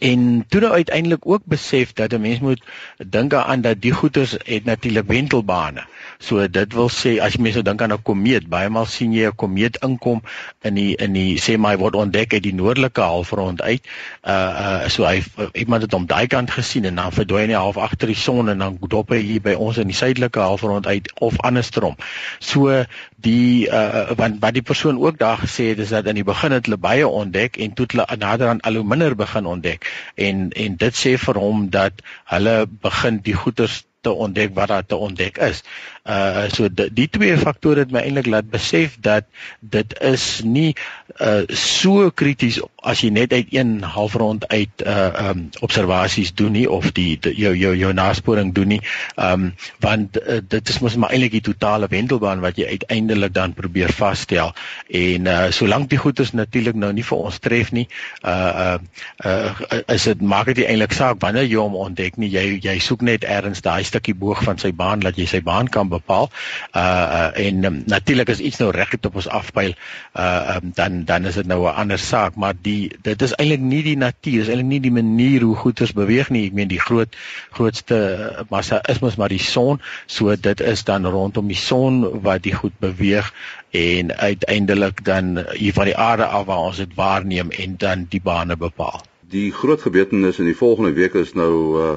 en 0.00 0.44
toe 0.48 0.60
nou 0.60 0.72
uiteindelik 0.72 1.26
ook 1.26 1.42
besef 1.44 1.92
dat 1.92 2.12
'n 2.12 2.20
mens 2.20 2.40
moet 2.40 2.62
dink 3.06 3.34
aan 3.34 3.60
dat 3.60 3.80
die 3.80 3.92
goeters 3.92 4.36
het 4.44 4.64
natuurlik 4.64 5.06
wentelbane 5.06 5.86
So 6.24 6.46
dit 6.48 6.72
wil 6.72 6.88
sê 6.88 7.16
as 7.20 7.34
jy 7.36 7.42
mense 7.44 7.62
dink 7.66 7.82
aan 7.82 7.92
'n 7.92 8.02
komeet, 8.02 8.46
baie 8.48 8.68
maal 8.70 8.86
sien 8.86 9.12
jy 9.12 9.26
'n 9.28 9.36
komeet 9.36 9.76
inkom 9.82 10.22
in 10.62 10.74
die 10.74 10.96
in 10.96 11.12
die 11.12 11.36
sê 11.38 11.58
maar 11.58 11.74
hy 11.74 11.78
word 11.82 11.94
ontdek 11.94 12.32
uit 12.32 12.42
die 12.42 12.54
noordelike 12.54 13.00
halfrond 13.00 13.62
uit. 13.62 13.82
Uh 14.22 14.52
uh 14.64 14.88
so 14.88 15.04
hy 15.04 15.22
iemand 15.52 15.82
het 15.82 15.92
hom 15.92 16.06
daai 16.06 16.26
kant 16.26 16.50
gesien 16.50 16.84
en 16.84 16.94
dan 16.94 17.12
verdwyn 17.12 17.50
hy 17.50 17.58
half 17.58 17.76
agter 17.76 18.08
die 18.08 18.16
son 18.16 18.48
en 18.48 18.58
dan 18.58 18.78
dop 18.80 19.10
hy 19.10 19.20
hier 19.20 19.40
by 19.40 19.54
ons 19.54 19.78
in 19.78 19.90
die 19.90 19.96
suidelike 19.96 20.40
halfrond 20.40 20.86
uit 20.86 21.12
of 21.20 21.40
andersom. 21.40 21.96
So 22.38 22.84
die 23.24 23.66
uh 23.68 24.12
wat 24.20 24.38
wat 24.42 24.56
die 24.56 24.66
persoon 24.70 25.00
ook 25.00 25.18
daar 25.18 25.40
gesê 25.44 25.70
het 25.72 25.80
is 25.84 25.94
dat 25.96 26.06
in 26.10 26.20
die 26.20 26.26
begin 26.28 26.52
het 26.56 26.68
hulle 26.68 26.80
baie 26.80 27.08
ontdek 27.08 27.56
en 27.56 27.72
toe 27.72 27.86
hulle 27.92 28.06
nader 28.18 28.52
aan 28.52 28.60
al 28.60 28.80
hoe 28.80 28.86
minder 28.92 29.16
begin 29.16 29.46
ontdek 29.46 29.88
en 30.28 30.50
en 30.66 30.76
dit 30.84 31.02
sê 31.02 31.16
vir 31.26 31.40
hom 31.46 31.66
dat 31.70 32.04
hulle 32.34 32.56
begin 32.88 33.20
die 33.28 33.36
goeters 33.44 33.82
te 34.04 34.12
ontdek 34.12 34.54
wat 34.54 34.68
daar 34.68 34.86
te 34.86 34.96
ontdek 34.96 35.38
is. 35.48 35.62
Uh 36.04 36.50
so 36.52 36.68
die, 36.68 36.90
die 36.92 37.08
twee 37.08 37.36
faktore 37.40 37.80
het 37.80 37.92
my 37.94 38.02
eintlik 38.04 38.26
laat 38.28 38.50
besef 38.52 38.98
dat 39.00 39.24
dit 39.60 39.94
is 40.04 40.42
nie 40.44 40.74
uh 41.16 41.46
so 41.48 42.10
krities 42.12 42.58
as 42.84 43.00
jy 43.00 43.08
net 43.08 43.32
uit 43.32 43.54
een 43.56 43.78
halfrond 43.80 44.44
uit 44.52 44.84
uh 44.84 45.30
um 45.30 45.46
observasies 45.64 46.34
doen 46.36 46.52
nie 46.52 46.66
of 46.68 46.90
die, 46.92 47.16
die 47.16 47.32
jou 47.40 47.54
jou 47.56 47.72
jou 47.72 47.92
nasporing 47.96 48.52
doen 48.52 48.74
nie. 48.74 48.80
Um 49.16 49.54
want 49.80 50.18
uh, 50.20 50.42
dit 50.44 50.68
is 50.68 50.78
mos 50.84 50.98
maar 51.00 51.14
eintlik 51.16 51.38
die 51.38 51.46
totale 51.48 51.88
wentelbaan 51.88 52.44
wat 52.44 52.60
jy 52.60 52.68
uiteindelik 52.76 53.32
dan 53.32 53.56
probeer 53.56 53.96
vasstel 53.96 54.52
en 54.92 55.32
uh 55.32 55.48
solank 55.56 55.88
die 55.88 56.02
goeders 56.04 56.34
natuurlik 56.36 56.76
nou 56.76 56.92
nie 56.92 57.06
vir 57.06 57.24
ons 57.30 57.40
tref 57.40 57.72
nie, 57.72 57.86
uh 58.20 58.76
uh, 58.76 58.78
uh 59.24 59.80
is 59.88 60.04
dit 60.12 60.20
maak 60.20 60.52
dit 60.52 60.66
eintlik 60.68 60.92
saak 60.92 61.16
wanneer 61.24 61.48
jy 61.48 61.64
hom 61.64 61.80
ontdek 61.86 62.20
nie. 62.20 62.28
Jy 62.28 62.60
jy 62.60 62.78
soek 62.78 63.00
net 63.00 63.24
ergens 63.24 63.64
daai 63.64 63.88
stukkie 63.88 64.14
boog 64.14 64.44
van 64.44 64.60
sy 64.60 64.74
baan 64.76 65.00
dat 65.00 65.16
jy 65.16 65.30
sy 65.32 65.40
baan 65.40 65.72
kan 65.72 65.93
bepaal. 65.94 66.30
Uh, 66.72 66.82
uh 66.82 67.46
en 67.46 67.64
um, 67.70 67.82
natuurlik 67.90 68.30
as 68.34 68.42
iets 68.42 68.60
nou 68.62 68.70
reg 68.74 68.94
op 69.00 69.18
ons 69.20 69.28
afpyl, 69.28 69.74
uh 70.18 70.56
um, 70.56 70.72
dan 70.76 71.04
dan 71.08 71.26
is 71.30 71.38
dit 71.40 71.46
nou 71.46 71.62
'n 71.64 71.74
ander 71.84 71.98
saak, 71.98 72.34
maar 72.34 72.54
die 72.62 72.92
dit 73.02 73.22
is 73.22 73.34
eintlik 73.34 73.60
nie 73.60 73.82
die 73.82 73.96
natuur, 73.96 74.40
is 74.40 74.48
eintlik 74.48 74.70
nie 74.70 74.80
die 74.80 74.94
manier 74.94 75.42
hoe 75.42 75.56
goeders 75.56 75.92
beweeg 75.92 76.30
nie. 76.30 76.46
Ek 76.46 76.58
meen 76.58 76.68
die 76.68 76.80
groot 76.80 77.16
grootste 77.50 78.44
massa 78.50 78.80
is 78.88 79.00
mos 79.00 79.16
maar 79.16 79.32
die 79.32 79.42
son, 79.42 79.80
so 80.06 80.36
dit 80.36 80.60
is 80.60 80.84
dan 80.84 81.06
rondom 81.06 81.48
die 81.48 81.58
son 81.58 82.22
wat 82.22 82.42
die 82.42 82.54
goed 82.54 82.78
beweeg 82.80 83.32
en 83.74 84.16
uiteindelik 84.16 85.04
dan 85.04 85.38
hier 85.52 85.72
van 85.72 85.84
die 85.84 85.96
aarde 85.96 86.26
af 86.26 86.46
waar 86.46 86.58
ons 86.70 86.76
dit 86.76 86.94
waarneem 86.94 87.50
en 87.50 87.76
dan 87.76 88.06
die 88.08 88.20
bane 88.22 88.56
bepaal. 88.56 89.02
Die 89.20 89.52
groot 89.52 89.82
gebeurtenis 89.82 90.38
in 90.38 90.44
die 90.44 90.56
volgende 90.56 90.92
week 90.92 91.14
is 91.14 91.34
nou 91.34 91.54
uh 91.78 91.96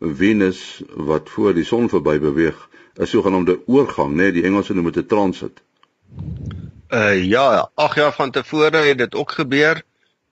Venus 0.00 0.82
wat 0.94 1.30
voor 1.30 1.54
die 1.54 1.64
son 1.64 1.88
verby 1.90 2.20
beweeg 2.22 2.67
'n 2.98 3.06
sogenaamde 3.06 3.60
oorgang, 3.66 4.10
né, 4.10 4.16
nee, 4.22 4.32
die 4.32 4.44
Engelse 4.44 4.74
noem 4.74 4.90
dit 4.90 5.04
'n 5.04 5.06
transit. 5.06 5.60
Uh 6.90 7.24
ja, 7.24 7.70
8 7.74 7.94
jaar 7.94 8.12
van 8.12 8.30
tevore 8.30 8.76
het 8.76 8.98
dit 8.98 9.14
ook 9.14 9.30
gebeur. 9.32 9.82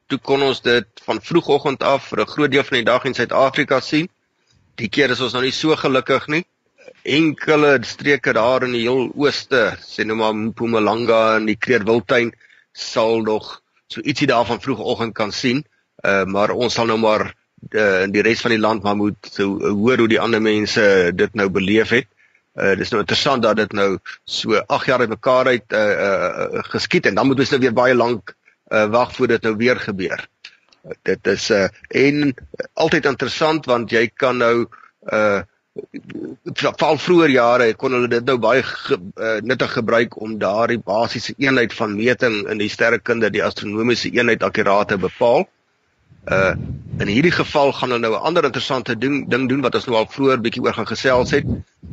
Toe 0.07 0.19
kon 0.19 0.43
ons 0.43 0.63
dit 0.63 0.87
van 1.05 1.21
vroegoggend 1.23 1.83
af 1.83 2.09
vir 2.09 2.21
'n 2.21 2.27
groot 2.27 2.51
deel 2.51 2.65
van 2.65 2.77
die 2.77 2.85
dag 2.85 3.05
in 3.05 3.15
Suid-Afrika 3.15 3.81
sien. 3.81 4.09
Die 4.75 4.89
keer 4.89 5.11
is 5.11 5.21
ons 5.21 5.33
nou 5.33 5.45
nie 5.45 5.53
so 5.53 5.77
gelukkig 5.77 6.27
nie. 6.27 6.45
Enkele 7.03 7.79
streke 7.81 8.33
daar 8.33 8.63
in 8.63 8.73
die 8.73 8.83
heel 8.89 9.13
ooste, 9.15 9.77
sê 9.81 10.05
nou 10.05 10.17
maar 10.17 10.35
Mpumalanga 10.35 11.37
en 11.37 11.47
die 11.47 11.57
Kreerwiltuin 11.57 12.33
sal 12.73 13.21
nog 13.21 13.63
so 13.87 14.01
ietsie 14.01 14.27
daarvan 14.27 14.61
vroegoggend 14.61 15.15
kan 15.15 15.33
sien. 15.33 15.65
Uh 16.05 16.25
maar 16.25 16.51
ons 16.51 16.75
sal 16.75 16.87
nou 16.87 16.99
maar 16.99 17.35
uh, 17.71 18.03
in 18.03 18.13
die 18.13 18.23
res 18.23 18.41
van 18.41 18.51
die 18.51 18.61
land 18.61 18.83
maar 18.83 18.97
moet 18.97 19.29
so, 19.31 19.59
uh, 19.61 19.71
hoor 19.71 19.99
hoe 19.99 20.09
die 20.09 20.21
ander 20.21 20.43
mense 20.43 21.13
dit 21.15 21.35
nou 21.35 21.49
beleef 21.51 21.89
het. 21.89 22.07
Uh 22.57 22.73
dis 22.81 22.91
nou 22.93 23.03
interessant 23.03 23.43
dat 23.45 23.57
dit 23.57 23.73
nou 23.77 23.99
so 24.25 24.57
8 24.57 24.87
jaar 24.89 25.05
uitmekaar 25.05 25.47
uit 25.53 25.73
uh, 25.77 25.81
uh, 25.81 26.63
geskied 26.73 27.07
en 27.07 27.15
dan 27.15 27.27
moet 27.29 27.43
ons 27.45 27.51
nou 27.53 27.61
weer 27.61 27.75
baie 27.77 27.95
lank 27.95 28.33
uh 28.73 28.87
wag 28.91 29.13
voor 29.15 29.29
dit 29.35 29.43
nou 29.43 29.57
weer 29.57 29.77
gebeur. 29.77 30.25
Dit 31.03 31.27
is 31.27 31.51
uh 31.51 31.67
en 31.89 32.33
altyd 32.73 33.07
interessant 33.13 33.67
want 33.67 33.93
jy 33.93 34.09
kan 34.15 34.41
nou 34.41 34.67
uh 35.13 35.43
val 36.81 36.97
vroeër 36.97 37.31
jare 37.35 37.67
kon 37.77 37.93
hulle 37.93 38.09
dit 38.09 38.25
nou 38.25 38.39
baie 38.41 38.63
ge, 38.65 38.97
uh, 38.97 39.41
nuttig 39.45 39.75
gebruik 39.77 40.17
om 40.21 40.39
daardie 40.41 40.79
basiese 40.81 41.35
eenheid 41.37 41.75
van 41.77 41.97
meting 41.97 42.47
in 42.49 42.59
die 42.59 42.71
sterrekunde 42.73 43.29
die 43.31 43.45
astronomiese 43.45 44.09
eenheid 44.15 44.43
akkuraat 44.43 44.89
te 44.89 44.97
bepaal. 44.97 45.45
Uh 46.27 46.55
in 46.97 47.11
hierdie 47.13 47.35
geval 47.35 47.75
gaan 47.77 47.91
hulle 47.93 48.09
nou 48.09 48.17
'n 48.17 48.25
ander 48.29 48.45
interessante 48.49 48.95
ding 48.97 49.29
ding 49.29 49.49
doen 49.49 49.61
wat 49.61 49.75
ons 49.75 49.85
nou 49.87 49.97
al 49.99 50.07
vroeër 50.09 50.41
bietjie 50.41 50.63
oor 50.65 50.73
gaan 50.73 50.89
gesels 50.89 51.31
het, 51.31 51.45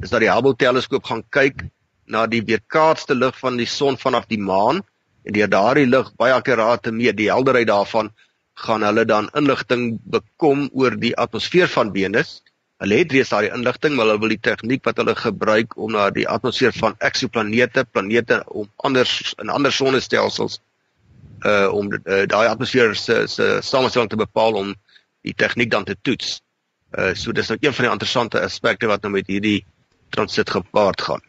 is 0.02 0.10
dat 0.10 0.22
die 0.24 0.32
Hubble 0.32 0.56
teleskoop 0.56 1.04
gaan 1.04 1.24
kyk 1.30 1.66
na 2.08 2.26
die 2.28 2.42
weerkaatste 2.42 3.16
lig 3.16 3.36
van 3.40 3.58
die 3.58 3.68
son 3.68 3.98
vanaf 3.98 4.30
die 4.32 4.40
maan 4.40 4.80
en 5.24 5.34
deur 5.34 5.50
daardie 5.50 5.86
lig 5.86 6.14
baie 6.16 6.34
akkuraat 6.34 6.84
te 6.84 6.92
meet 6.92 7.18
die 7.18 7.30
helderheid 7.32 7.68
daarvan 7.68 8.14
gaan 8.66 8.84
hulle 8.88 9.06
dan 9.06 9.30
inligting 9.36 10.00
bekom 10.16 10.70
oor 10.72 10.96
die 10.96 11.16
atmosfeer 11.18 11.68
van 11.68 11.92
Venus. 11.92 12.42
Hulle 12.80 12.96
het 13.04 13.12
reeds 13.12 13.30
daardie 13.30 13.54
inligting, 13.54 13.96
maar 13.96 14.06
hulle 14.06 14.20
wil 14.20 14.36
die 14.36 14.44
tegniek 14.50 14.84
wat 14.86 14.98
hulle 14.98 15.16
gebruik 15.16 15.78
om 15.78 15.92
na 15.92 16.10
die 16.10 16.28
atmosfeer 16.30 16.74
van 16.80 16.96
eksoplanete, 17.00 17.86
planete 17.92 18.44
om 18.48 18.70
anders 18.78 19.34
in 19.42 19.50
ander 19.50 19.72
sonnestelsels 19.72 20.62
uh 21.46 21.74
om 21.74 21.92
uh, 21.92 22.24
daai 22.28 22.48
atmosfeer 22.48 22.96
se 22.96 23.28
se 23.28 23.60
samestelling 23.62 24.10
te 24.10 24.20
bepaal 24.20 24.54
om 24.54 24.74
die 25.22 25.34
tegniek 25.36 25.72
dan 25.72 25.84
te 25.84 25.96
toets. 26.02 26.42
Uh 26.98 27.14
so 27.14 27.32
dis 27.32 27.50
nou 27.50 27.58
een 27.60 27.74
van 27.74 27.86
die 27.86 27.92
interessante 27.92 28.42
aspekte 28.42 28.88
wat 28.88 29.02
nou 29.02 29.14
met 29.14 29.28
hierdie 29.28 29.66
transit 30.10 30.50
gepaard 30.50 31.02
gaan. 31.02 31.24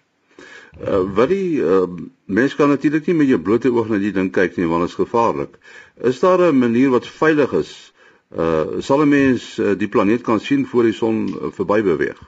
Uh 0.80 1.02
wat 1.14 1.28
die 1.28 1.62
uh 1.62 1.86
mens 2.24 2.54
kan 2.54 2.68
natuurlik 2.68 3.06
nie 3.06 3.14
met 3.14 3.28
jou 3.28 3.40
blote 3.40 3.72
oog 3.72 3.88
na 3.88 3.98
die 3.98 4.12
ding 4.12 4.30
kyk 4.32 4.56
nie 4.56 4.68
want 4.70 4.86
dit 4.86 4.94
is 4.94 5.00
gevaarlik. 5.00 5.58
Is 6.02 6.20
daar 6.20 6.50
'n 6.50 6.58
manier 6.58 6.90
wat 6.90 7.06
veilig 7.06 7.52
is? 7.52 7.92
Uh 8.36 8.80
sal 8.80 9.02
'n 9.02 9.08
mens 9.08 9.58
uh, 9.58 9.78
die 9.78 9.88
planeet 9.88 10.22
kan 10.22 10.40
sien 10.40 10.66
voor 10.66 10.82
die 10.82 10.92
son 10.92 11.28
uh, 11.28 11.52
verby 11.52 11.82
beweeg? 11.82 12.18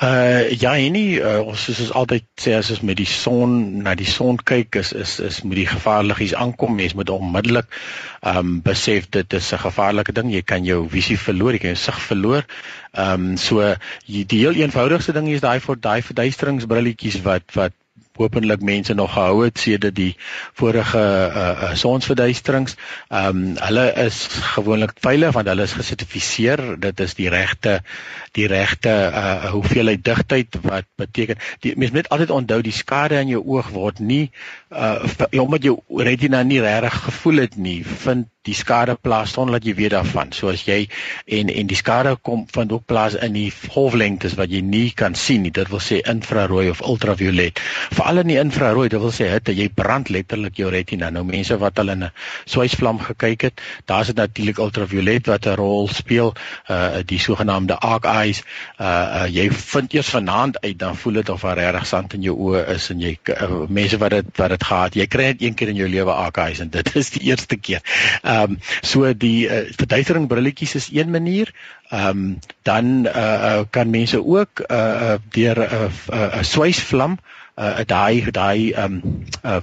Uh 0.00 0.50
ja, 0.56 0.72
nie 0.94 1.18
uh, 1.20 1.40
ons 1.44 1.64
soos 1.66 1.80
ons 1.84 1.92
altyd 2.00 2.26
sê 2.40 2.54
as 2.56 2.70
ons 2.72 2.82
met 2.86 2.96
die 2.96 3.08
son 3.08 3.82
na 3.84 3.94
die 3.98 4.08
son 4.08 4.38
kyk 4.50 4.78
is 4.80 4.92
is 4.92 5.18
is 5.20 5.40
moet 5.42 5.60
die 5.60 5.66
gevaarligies 5.70 6.34
aankom. 6.34 6.76
Mens 6.78 6.94
moet 6.94 7.10
onmiddellik 7.10 7.66
um 8.34 8.60
besef 8.64 9.10
dit 9.10 9.32
is 9.40 9.52
'n 9.52 9.64
gevaarlike 9.66 10.12
ding. 10.12 10.32
Jy 10.32 10.42
kan 10.42 10.64
jou 10.64 10.86
visie 10.88 11.18
verloor, 11.18 11.52
jy 11.52 11.58
kan 11.58 11.74
jou 11.74 11.82
sig 11.82 12.00
verloor. 12.06 12.46
Um 12.94 13.36
so 13.36 13.74
die 14.06 14.40
heel 14.40 14.54
eenvoudigste 14.54 15.12
ding 15.12 15.28
is 15.28 15.44
daai 15.44 15.60
vir 15.60 15.76
daai 15.76 16.00
verduisteringsbrilletjies 16.02 17.22
wat 17.22 17.44
wat 17.54 17.72
hopelik 18.20 18.62
mense 18.66 18.94
nog 18.94 19.12
gehou 19.16 19.44
het 19.44 19.58
sedert 19.58 19.96
die 19.96 20.14
vorige 20.58 21.00
uh, 21.00 21.34
uh, 21.36 21.74
sonsverduisterings. 21.74 22.76
Ehm 23.08 23.42
um, 23.42 23.56
hulle 23.60 23.86
is 24.06 24.22
gewoonlik 24.54 24.92
veilig 25.00 25.34
want 25.36 25.48
hulle 25.48 25.66
is 25.68 25.76
gesertifiseer. 25.78 26.64
Dit 26.80 27.00
is 27.00 27.14
die 27.18 27.28
regte 27.32 27.80
die 28.38 28.46
regte 28.46 28.90
uh, 28.90 29.50
hoeveelheid 29.50 30.04
digtheid 30.04 30.58
wat 30.62 30.86
beteken 31.00 31.38
die 31.64 31.74
mens 31.76 31.94
moet 31.96 32.08
altyd 32.08 32.30
onthou 32.30 32.60
die 32.62 32.74
skade 32.74 33.18
aan 33.18 33.30
jou 33.32 33.42
oog 33.42 33.72
word 33.74 33.98
nie 33.98 34.30
uh 34.70 35.02
omdat 35.40 35.66
jou 35.66 35.78
retina 36.04 36.42
nie 36.42 36.60
regtig 36.62 37.00
gevoel 37.08 37.42
het 37.46 37.56
nie 37.56 37.80
vind 37.84 38.28
die 38.48 38.54
skade 38.56 38.94
plaas 38.96 39.34
sonder 39.36 39.58
dat 39.58 39.66
jy 39.68 39.74
weet 39.76 39.92
daarvan. 39.92 40.30
So 40.32 40.48
as 40.48 40.62
jy 40.64 40.86
en 41.28 41.50
en 41.52 41.68
die 41.68 41.76
skade 41.76 42.14
kom 42.24 42.46
van 42.54 42.70
ook 42.72 42.86
plaas 42.88 43.12
in 43.20 43.34
die 43.36 43.50
golflengtes 43.52 44.36
wat 44.38 44.48
jy 44.48 44.62
nie 44.64 44.86
kan 44.96 45.14
sien 45.14 45.44
nie. 45.44 45.52
Dit 45.52 45.68
wil 45.68 45.82
sê 45.84 45.98
infrarooi 46.08 46.70
of 46.72 46.80
ultraviolet. 46.80 47.60
Veral 47.92 48.22
in 48.22 48.32
die 48.32 48.38
infrarooi, 48.40 48.88
dit 48.88 49.02
wil 49.02 49.12
sê 49.12 49.28
hitte, 49.28 49.52
jy 49.52 49.68
brand 49.68 50.08
letterlik 50.08 50.56
jou 50.56 50.70
retina. 50.72 51.10
Nou 51.12 51.24
mense 51.28 51.58
wat 51.60 51.78
al 51.78 51.92
in 51.92 52.04
'n 52.04 52.12
swysvlam 52.46 52.98
gekyk 52.98 53.42
het, 53.42 53.60
daar's 53.84 54.06
dit 54.06 54.16
natuurlik 54.16 54.58
ultraviolet 54.58 55.26
wat 55.26 55.46
'n 55.46 55.56
rol 55.60 55.88
speel, 55.88 56.34
uh 56.70 57.02
die 57.04 57.18
sogenaamde 57.18 57.76
arc 57.76 58.04
eyes. 58.04 58.42
Uh, 58.80 58.86
uh 58.86 59.26
jy 59.28 59.50
vind 59.50 59.92
eers 59.92 60.08
vanaand 60.08 60.60
uit 60.60 60.78
dan 60.78 60.96
voel 60.96 61.12
dit 61.12 61.28
of 61.28 61.40
daar 61.40 61.58
regtig 61.58 61.86
sand 61.86 62.14
in 62.14 62.22
jou 62.22 62.36
oë 62.36 62.68
is 62.74 62.90
en 62.90 63.00
jy 63.00 63.18
uh, 63.28 63.68
mense 63.68 63.98
wat 63.98 64.10
dit 64.10 64.26
wat 64.36 64.48
dit 64.48 64.64
gehad, 64.64 64.94
jy 64.94 65.06
kry 65.06 65.32
dit 65.32 65.42
een 65.42 65.54
keer 65.54 65.68
in 65.68 65.76
jou 65.76 65.88
lewe 65.88 66.12
arc 66.12 66.36
eyes 66.36 66.60
en 66.60 66.70
dit 66.70 66.96
is 66.96 67.10
die 67.10 67.28
eerste 67.28 67.56
keer. 67.56 67.82
Ehm 68.30 68.56
um, 68.56 68.58
so 68.86 69.10
die 69.26 69.48
uh, 69.48 69.66
verduistering 69.74 70.28
brilletjies 70.30 70.74
is 70.78 70.88
een 70.94 71.10
manier. 71.10 71.50
Ehm 71.90 72.08
um, 72.08 72.38
dan 72.62 73.06
uh, 73.06 73.60
kan 73.70 73.90
mense 73.90 74.24
ook 74.24 74.64
uh, 74.70 75.18
deur 75.34 75.58
'n 75.58 75.68
uh, 75.74 75.90
uh, 76.12 76.22
uh, 76.22 76.42
swysvlam 76.42 77.18
uh, 77.56 77.82
daai 77.86 78.30
daai 78.30 78.72
ehm 78.72 79.00
um, 79.02 79.24
uh, 79.44 79.60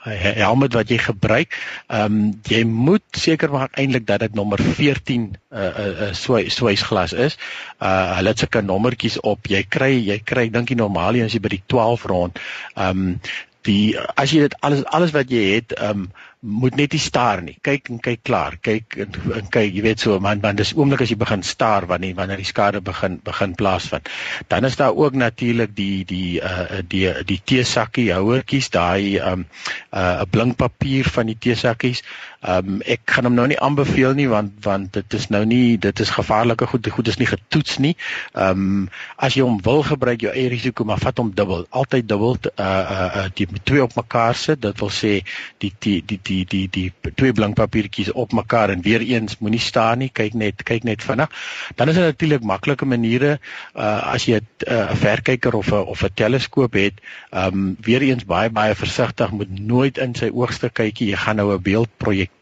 helm 0.00 0.64
wat 0.64 0.88
jy 0.88 0.98
gebruik. 0.98 1.56
Ehm 1.88 2.04
um, 2.04 2.40
jy 2.48 2.62
moet 2.64 3.04
seker 3.16 3.52
maak 3.52 3.76
eintlik 3.78 4.06
dat 4.06 4.20
dit 4.24 4.34
nommer 4.34 4.60
14 4.60 5.20
'n 5.20 5.36
uh, 5.52 5.60
uh, 5.60 6.08
uh, 6.08 6.12
swys 6.12 6.54
swysglas 6.54 7.12
is. 7.12 7.36
Uh 7.82 8.16
hulle 8.16 8.28
het 8.28 8.38
sulke 8.38 8.62
nommertjies 8.62 9.20
op. 9.20 9.46
Jy 9.46 9.62
kry 9.68 9.92
jy 9.98 10.18
kry 10.24 10.48
dink 10.48 10.70
jy 10.70 10.76
normaal 10.76 11.20
as 11.24 11.32
jy 11.32 11.40
by 11.40 11.48
die 11.48 11.62
12 11.66 12.04
rond. 12.04 12.38
Ehm 12.74 12.88
um, 12.90 13.20
die 13.62 13.98
as 14.16 14.32
jy 14.32 14.40
dit 14.48 14.56
alles 14.60 14.84
alles 14.84 15.12
wat 15.12 15.30
jy 15.30 15.44
het 15.54 15.72
ehm 15.76 15.90
um, 15.90 16.10
moet 16.40 16.76
net 16.76 16.94
nie 16.96 17.00
staar 17.00 17.42
nie. 17.44 17.56
Kyk 17.60 17.90
en 17.92 17.98
kyk 18.00 18.22
klaar. 18.24 18.56
Kyk 18.64 18.96
en, 19.04 19.16
en 19.36 19.48
kyk, 19.52 19.74
jy 19.76 19.82
weet 19.84 20.00
so 20.00 20.16
man, 20.24 20.40
man 20.40 20.56
dis 20.56 20.72
oomblik 20.72 21.02
as 21.04 21.12
jy 21.12 21.18
begin 21.20 21.44
staar 21.44 21.84
wanneer 21.90 22.16
wanneer 22.16 22.40
die 22.40 22.48
skade 22.48 22.80
begin 22.84 23.18
begin 23.24 23.52
plaasvind. 23.58 24.08
Dan 24.48 24.64
is 24.64 24.78
daar 24.80 24.96
ook 24.96 25.18
natuurlik 25.20 25.74
die 25.76 26.04
die 26.08 26.40
uh 26.40 26.80
die 26.88 27.04
die 27.28 27.40
teesakkie 27.44 28.08
houertjies, 28.14 28.70
daai 28.72 29.20
um 29.20 29.44
uh 29.92 30.24
'n 30.24 30.30
blink 30.30 30.56
papier 30.56 31.04
van 31.04 31.28
die 31.28 31.38
teesakkies. 31.38 32.02
Um 32.40 32.80
ek 32.82 33.00
gaan 33.04 33.28
hom 33.28 33.34
nou 33.34 33.46
nie 33.46 33.60
aanbeveel 33.60 34.14
nie 34.14 34.28
want 34.28 34.64
want 34.64 34.92
dit 34.92 35.14
is 35.14 35.28
nou 35.28 35.44
nie 35.44 35.78
dit 35.78 36.00
is 36.00 36.10
gevaarlike 36.10 36.66
goed, 36.66 36.88
goed 36.88 37.08
is 37.08 37.18
nie 37.20 37.28
getoets 37.28 37.78
nie. 37.78 37.96
Um 38.34 38.88
as 39.16 39.36
jy 39.36 39.44
hom 39.44 39.60
wil 39.62 39.82
gebruik 39.82 40.22
jou 40.24 40.32
eie 40.32 40.48
risiko, 40.48 40.84
maar 40.84 40.98
vat 40.98 41.18
hom 41.18 41.34
dubbel. 41.34 41.66
Altyd 41.70 42.08
dubbel 42.08 42.38
uh 42.40 42.64
uh, 42.64 43.10
uh 43.24 43.28
die 43.34 43.48
twee 43.64 43.82
op 43.82 43.94
mekaar 43.96 44.34
sit. 44.34 44.62
Dit 44.62 44.80
wil 44.80 44.90
sê 44.90 45.20
die 45.58 45.72
die 45.78 46.00
die 46.06 46.20
die 46.22 46.44
die 46.44 46.66
die 46.70 47.12
twee 47.14 47.32
blankpapiertjies 47.32 48.12
op 48.12 48.32
mekaar 48.32 48.70
en 48.70 48.82
weer 48.82 49.00
eens 49.00 49.38
moenie 49.38 49.60
staan 49.60 50.00
nie 50.02 50.10
kyk 50.12 50.36
net 50.38 50.64
kyk 50.66 50.86
net 50.88 51.04
vinnig 51.04 51.32
dan 51.76 51.92
is 51.92 51.98
dit 51.98 52.08
natuurlik 52.08 52.46
maklike 52.46 52.88
maniere 52.88 53.32
uh, 53.36 54.14
as 54.14 54.26
jy 54.28 54.40
'n 54.40 54.46
uh, 54.66 54.96
verkyker 55.04 55.54
of 55.60 55.72
'n 55.72 55.86
of 55.94 56.04
'n 56.04 56.14
teleskoop 56.14 56.74
het 56.74 57.00
um, 57.30 57.76
weer 57.80 58.02
eens 58.02 58.24
baie 58.24 58.50
baie 58.50 58.74
versigtig 58.74 59.30
moet 59.30 59.52
nooit 59.58 59.98
in 59.98 60.14
sy 60.14 60.30
oogste 60.32 60.70
kykie 60.70 61.10
jy 61.10 61.16
gaan 61.16 61.36
nou 61.36 61.52
'n 61.54 61.62
beeld 61.62 61.90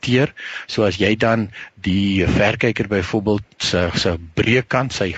projekteer 0.01 0.33
so 0.67 0.85
as 0.85 0.97
jy 1.01 1.15
dan 1.17 1.51
die 1.83 2.27
verkyker 2.27 2.89
byvoorbeeld 2.89 3.43
se 3.57 3.89
se 3.95 4.15
breekant 4.35 4.93
sy 4.93 5.13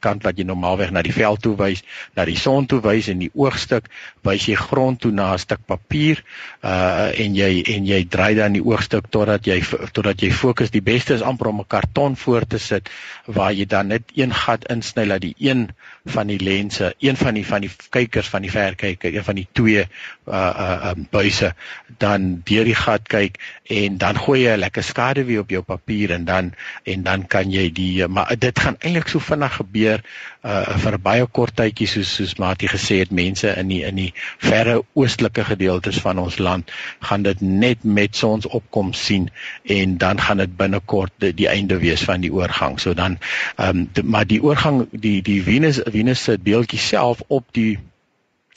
kant 0.00 0.24
wat 0.24 0.38
jy 0.38 0.46
normaalweg 0.48 0.92
na 0.94 1.02
die 1.04 1.12
veld 1.12 1.42
toe 1.44 1.54
wys 1.58 1.82
na 2.16 2.24
die 2.28 2.36
son 2.40 2.66
toe 2.70 2.80
wys 2.84 3.10
en 3.12 3.20
die 3.20 3.30
oogstuk 3.34 3.90
wys 4.24 4.46
jy 4.48 4.56
grond 4.56 5.00
toe 5.00 5.12
na 5.12 5.32
'n 5.34 5.38
stuk 5.38 5.60
papier 5.66 6.22
uh 6.64 7.12
en 7.24 7.36
jy 7.36 7.62
en 7.74 7.86
jy 7.86 8.04
draai 8.08 8.34
dan 8.34 8.56
die 8.56 8.64
oogstuk 8.64 9.10
totdat 9.10 9.46
jy 9.46 9.60
totdat 9.92 10.22
jy 10.22 10.30
fokus 10.30 10.70
die 10.70 10.80
beste 10.80 11.14
is 11.14 11.22
amper 11.22 11.48
om 11.48 11.60
'n 11.60 11.68
karton 11.68 12.16
voor 12.16 12.46
te 12.46 12.58
sit 12.58 12.88
waar 13.26 13.52
jy 13.52 13.66
dan 13.66 13.88
net 13.88 14.02
een 14.14 14.32
gat 14.32 14.64
insny 14.72 15.04
dat 15.04 15.20
die 15.20 15.34
een 15.38 15.68
van 16.04 16.26
die 16.26 16.40
lense 16.40 16.94
een 16.98 17.16
van 17.16 17.34
die 17.34 17.46
van 17.46 17.60
die 17.60 17.70
kykers 17.90 18.28
van 18.28 18.42
die 18.42 18.50
verkyker 18.50 19.14
een 19.14 19.24
van 19.24 19.34
die 19.34 19.48
twee 19.52 19.84
uh 20.26 20.52
uh 20.64 20.90
um, 20.90 21.06
buise 21.10 21.54
dan 21.98 22.42
deur 22.44 22.64
die 22.64 22.74
gat 22.74 23.08
kyk 23.08 23.38
en 23.64 23.98
dan 23.98 24.16
gooi 24.16 24.40
jy 24.40 24.56
'n 24.56 24.58
lekker 24.64 24.82
skaduwee 24.82 25.40
op 25.40 25.50
jou 25.50 25.62
papier 25.62 26.05
en 26.10 26.24
dan 26.24 26.52
en 26.84 27.02
dan 27.02 27.26
kan 27.26 27.50
jy 27.52 27.70
die 27.72 28.06
maar 28.08 28.36
dit 28.38 28.58
gaan 28.58 28.76
eintlik 28.80 29.08
so 29.08 29.18
vinnig 29.18 29.56
gebeur 29.60 30.02
uh 30.46 30.76
vir 30.82 30.98
baie 31.02 31.26
kort 31.38 31.56
tydjie 31.58 31.88
soos 31.90 32.12
soos 32.18 32.34
Mati 32.42 32.68
gesê 32.70 32.98
het 33.02 33.10
mense 33.10 33.54
in 33.62 33.68
die 33.72 33.82
in 33.88 33.98
die 34.00 34.12
verre 34.38 34.76
oostelike 34.94 35.44
gedeeltes 35.44 35.98
van 36.04 36.18
ons 36.22 36.38
land 36.38 36.70
gaan 37.08 37.22
dit 37.26 37.40
net 37.40 37.84
met 37.84 38.16
sonsopkom 38.16 38.92
sien 38.92 39.30
en 39.78 39.96
dan 39.98 40.20
gaan 40.20 40.44
dit 40.44 40.56
binnekort 40.56 41.12
die, 41.18 41.32
die 41.34 41.48
einde 41.48 41.78
wees 41.78 42.04
van 42.04 42.20
die 42.20 42.32
oorgang. 42.32 42.78
So 42.80 42.94
dan 42.94 43.18
ehm 43.56 43.86
um, 43.96 44.06
maar 44.14 44.26
die 44.26 44.42
oorgang 44.42 44.86
die 44.90 45.22
die 45.22 45.42
Venus 45.42 45.80
Venus 45.84 46.22
se 46.24 46.38
deeltjie 46.42 46.78
self 46.78 47.22
op 47.26 47.44
die 47.52 47.78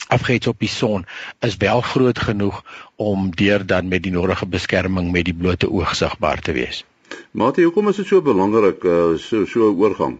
afgehets 0.07 0.47
op 0.47 0.59
die 0.59 0.69
son 0.69 1.05
is 1.39 1.57
wel 1.57 1.81
groot 1.81 2.19
genoeg 2.19 2.63
om 2.95 3.29
deur 3.35 3.65
dan 3.65 3.87
met 3.87 4.03
die 4.03 4.11
nodige 4.11 4.45
beskerming 4.45 5.11
met 5.11 5.25
die 5.25 5.33
blote 5.33 5.69
oog 5.71 5.95
sigbaar 5.95 6.39
te 6.39 6.51
wees. 6.51 6.83
Mate, 7.31 7.61
hoekom 7.61 7.89
is 7.89 7.99
dit 8.01 8.07
so 8.07 8.21
belangrik 8.21 8.83
uh, 8.83 9.17
so 9.17 9.45
so 9.45 9.69
'n 9.69 9.77
oorgang? 9.77 10.19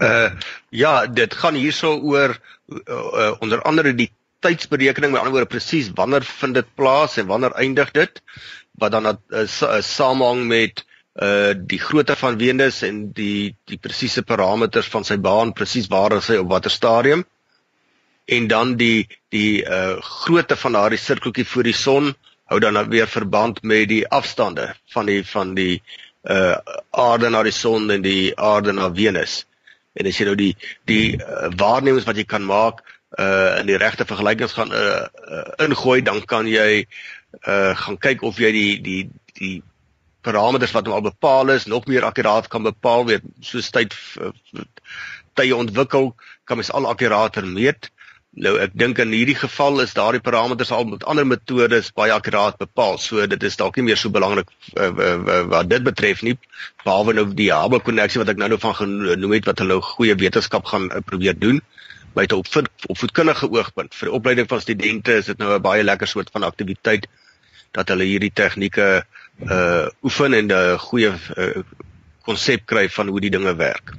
Uh 0.00 0.30
ja, 0.70 1.06
dit 1.06 1.34
gaan 1.34 1.54
hierso 1.54 1.98
oor 1.98 2.36
uh, 2.68 2.78
uh, 2.86 3.34
onder 3.40 3.62
andere 3.62 3.94
die 3.94 4.10
tydsberekening, 4.40 5.12
met 5.12 5.20
ander 5.20 5.34
woorde 5.34 5.52
presies 5.52 5.90
wanneer 5.94 6.24
vind 6.24 6.54
dit 6.54 6.74
plaas 6.74 7.16
en 7.20 7.26
wanneer 7.26 7.52
eindig 7.52 7.90
dit 7.90 8.22
wat 8.80 8.92
dan 8.92 9.06
'n 9.08 9.18
uh, 9.28 9.44
uh, 9.44 9.80
samehang 9.80 10.46
met 10.46 10.84
uh 11.20 11.52
die 11.56 11.78
grootte 11.78 12.16
van 12.16 12.38
Venus 12.38 12.82
en 12.82 13.12
die 13.12 13.56
die 13.66 13.78
presiese 13.78 14.22
parameters 14.22 14.88
van 14.88 15.04
sy 15.04 15.18
baan, 15.18 15.52
presies 15.52 15.88
waar 15.90 16.16
hy 16.16 16.36
op 16.36 16.48
watter 16.48 16.70
stadium? 16.70 17.24
En 18.24 18.46
dan 18.46 18.76
die 18.76 19.08
die 19.28 19.64
uh 19.64 20.00
grootte 20.00 20.56
van 20.56 20.72
daardie 20.72 20.98
sirkeltjie 20.98 21.46
voor 21.46 21.62
die 21.62 21.76
son 21.76 22.14
hou 22.50 22.58
dan 22.58 22.78
weer 22.90 23.08
verband 23.08 23.62
met 23.62 23.88
die 23.88 24.02
afstande 24.08 24.74
van 24.94 25.06
die 25.06 25.22
van 25.26 25.54
die 25.54 25.82
uh 26.28 26.56
aarde 26.90 27.30
na 27.30 27.42
die 27.46 27.54
son 27.54 27.90
en 27.90 28.02
die 28.02 28.36
aarde 28.36 28.72
na 28.72 28.90
Venus. 28.94 29.44
En 29.94 30.06
as 30.06 30.18
jy 30.18 30.26
nou 30.28 30.36
die 30.36 30.52
die 30.90 31.16
uh, 31.16 31.48
waarnemings 31.56 32.06
wat 32.08 32.18
jy 32.18 32.26
kan 32.26 32.44
maak 32.44 32.82
uh 33.18 33.60
in 33.60 33.70
die 33.70 33.78
regte 33.78 34.04
vergelykings 34.06 34.52
gaan 34.58 34.74
uh, 34.74 35.06
uh 35.06 35.66
ingooi, 35.66 36.02
dan 36.02 36.20
kan 36.26 36.50
jy 36.50 36.84
uh 37.46 37.72
gaan 37.84 37.98
kyk 37.98 38.26
of 38.26 38.38
jy 38.42 38.52
die 38.52 38.74
die 38.82 39.02
die 39.38 39.56
parameters 40.20 40.74
wat 40.76 40.84
nou 40.84 40.98
al 40.98 41.06
bepaal 41.06 41.54
is 41.54 41.64
nog 41.70 41.86
meer 41.86 42.04
akkuraat 42.04 42.50
kan 42.52 42.66
bepaal, 42.66 43.06
weet 43.06 43.24
soos 43.40 43.70
tyd 43.70 43.94
tye 45.38 45.56
ontwikkel, 45.56 46.12
kan 46.44 46.58
mens 46.60 46.72
al 46.74 46.90
akkurater 46.90 47.46
meet. 47.46 47.88
Nou 48.38 48.52
ek 48.62 48.76
dink 48.78 49.00
in 49.02 49.10
hierdie 49.10 49.34
geval 49.34 49.80
is 49.82 49.92
daardie 49.96 50.22
parameters 50.22 50.70
al 50.70 50.84
met 50.86 51.02
ander 51.02 51.26
metodes 51.26 51.88
baie 51.96 52.12
akkuraat 52.14 52.60
bepaal. 52.60 52.98
So 53.02 53.26
dit 53.26 53.42
is 53.42 53.56
dalk 53.58 53.76
nie 53.76 53.88
meer 53.88 53.98
so 53.98 54.12
belangrik 54.14 54.52
uh, 54.78 54.90
wat 55.50 55.70
dit 55.70 55.82
betref 55.82 56.22
nie. 56.22 56.36
Behalwe 56.84 57.16
nou 57.18 57.24
die 57.34 57.50
Hubble 57.50 57.80
koneksie 57.82 58.20
wat 58.22 58.30
ek 58.30 58.38
nou 58.38 58.52
nou 58.52 58.58
van 58.62 58.76
genoem 58.78 59.34
het 59.34 59.50
wat 59.50 59.62
hulle 59.64 59.80
goeie 59.82 60.14
wetenskap 60.14 60.70
gaan 60.70 60.86
uh, 60.92 61.02
probeer 61.02 61.34
doen 61.38 61.58
by 62.14 62.26
'n 62.28 62.38
opvoed, 62.38 62.70
opvoedkundige 62.86 63.50
oogpunt. 63.50 63.94
Vir 63.94 64.10
die 64.10 64.14
opleiding 64.14 64.48
van 64.50 64.62
studente 64.62 65.18
is 65.18 65.26
dit 65.26 65.38
nou 65.38 65.50
'n 65.56 65.62
baie 65.62 65.82
lekker 65.82 66.06
soort 66.06 66.30
van 66.30 66.46
aktiwiteit 66.46 67.08
dat 67.74 67.88
hulle 67.88 68.06
hierdie 68.06 68.34
tegnieke 68.34 69.02
uh 69.42 69.86
oefen 70.02 70.34
en 70.34 70.52
'n 70.52 70.78
goeie 70.78 71.12
konsep 72.22 72.60
uh, 72.60 72.66
kry 72.66 72.88
van 72.88 73.08
hoe 73.08 73.20
die 73.20 73.34
dinge 73.34 73.56
werk. 73.56 73.94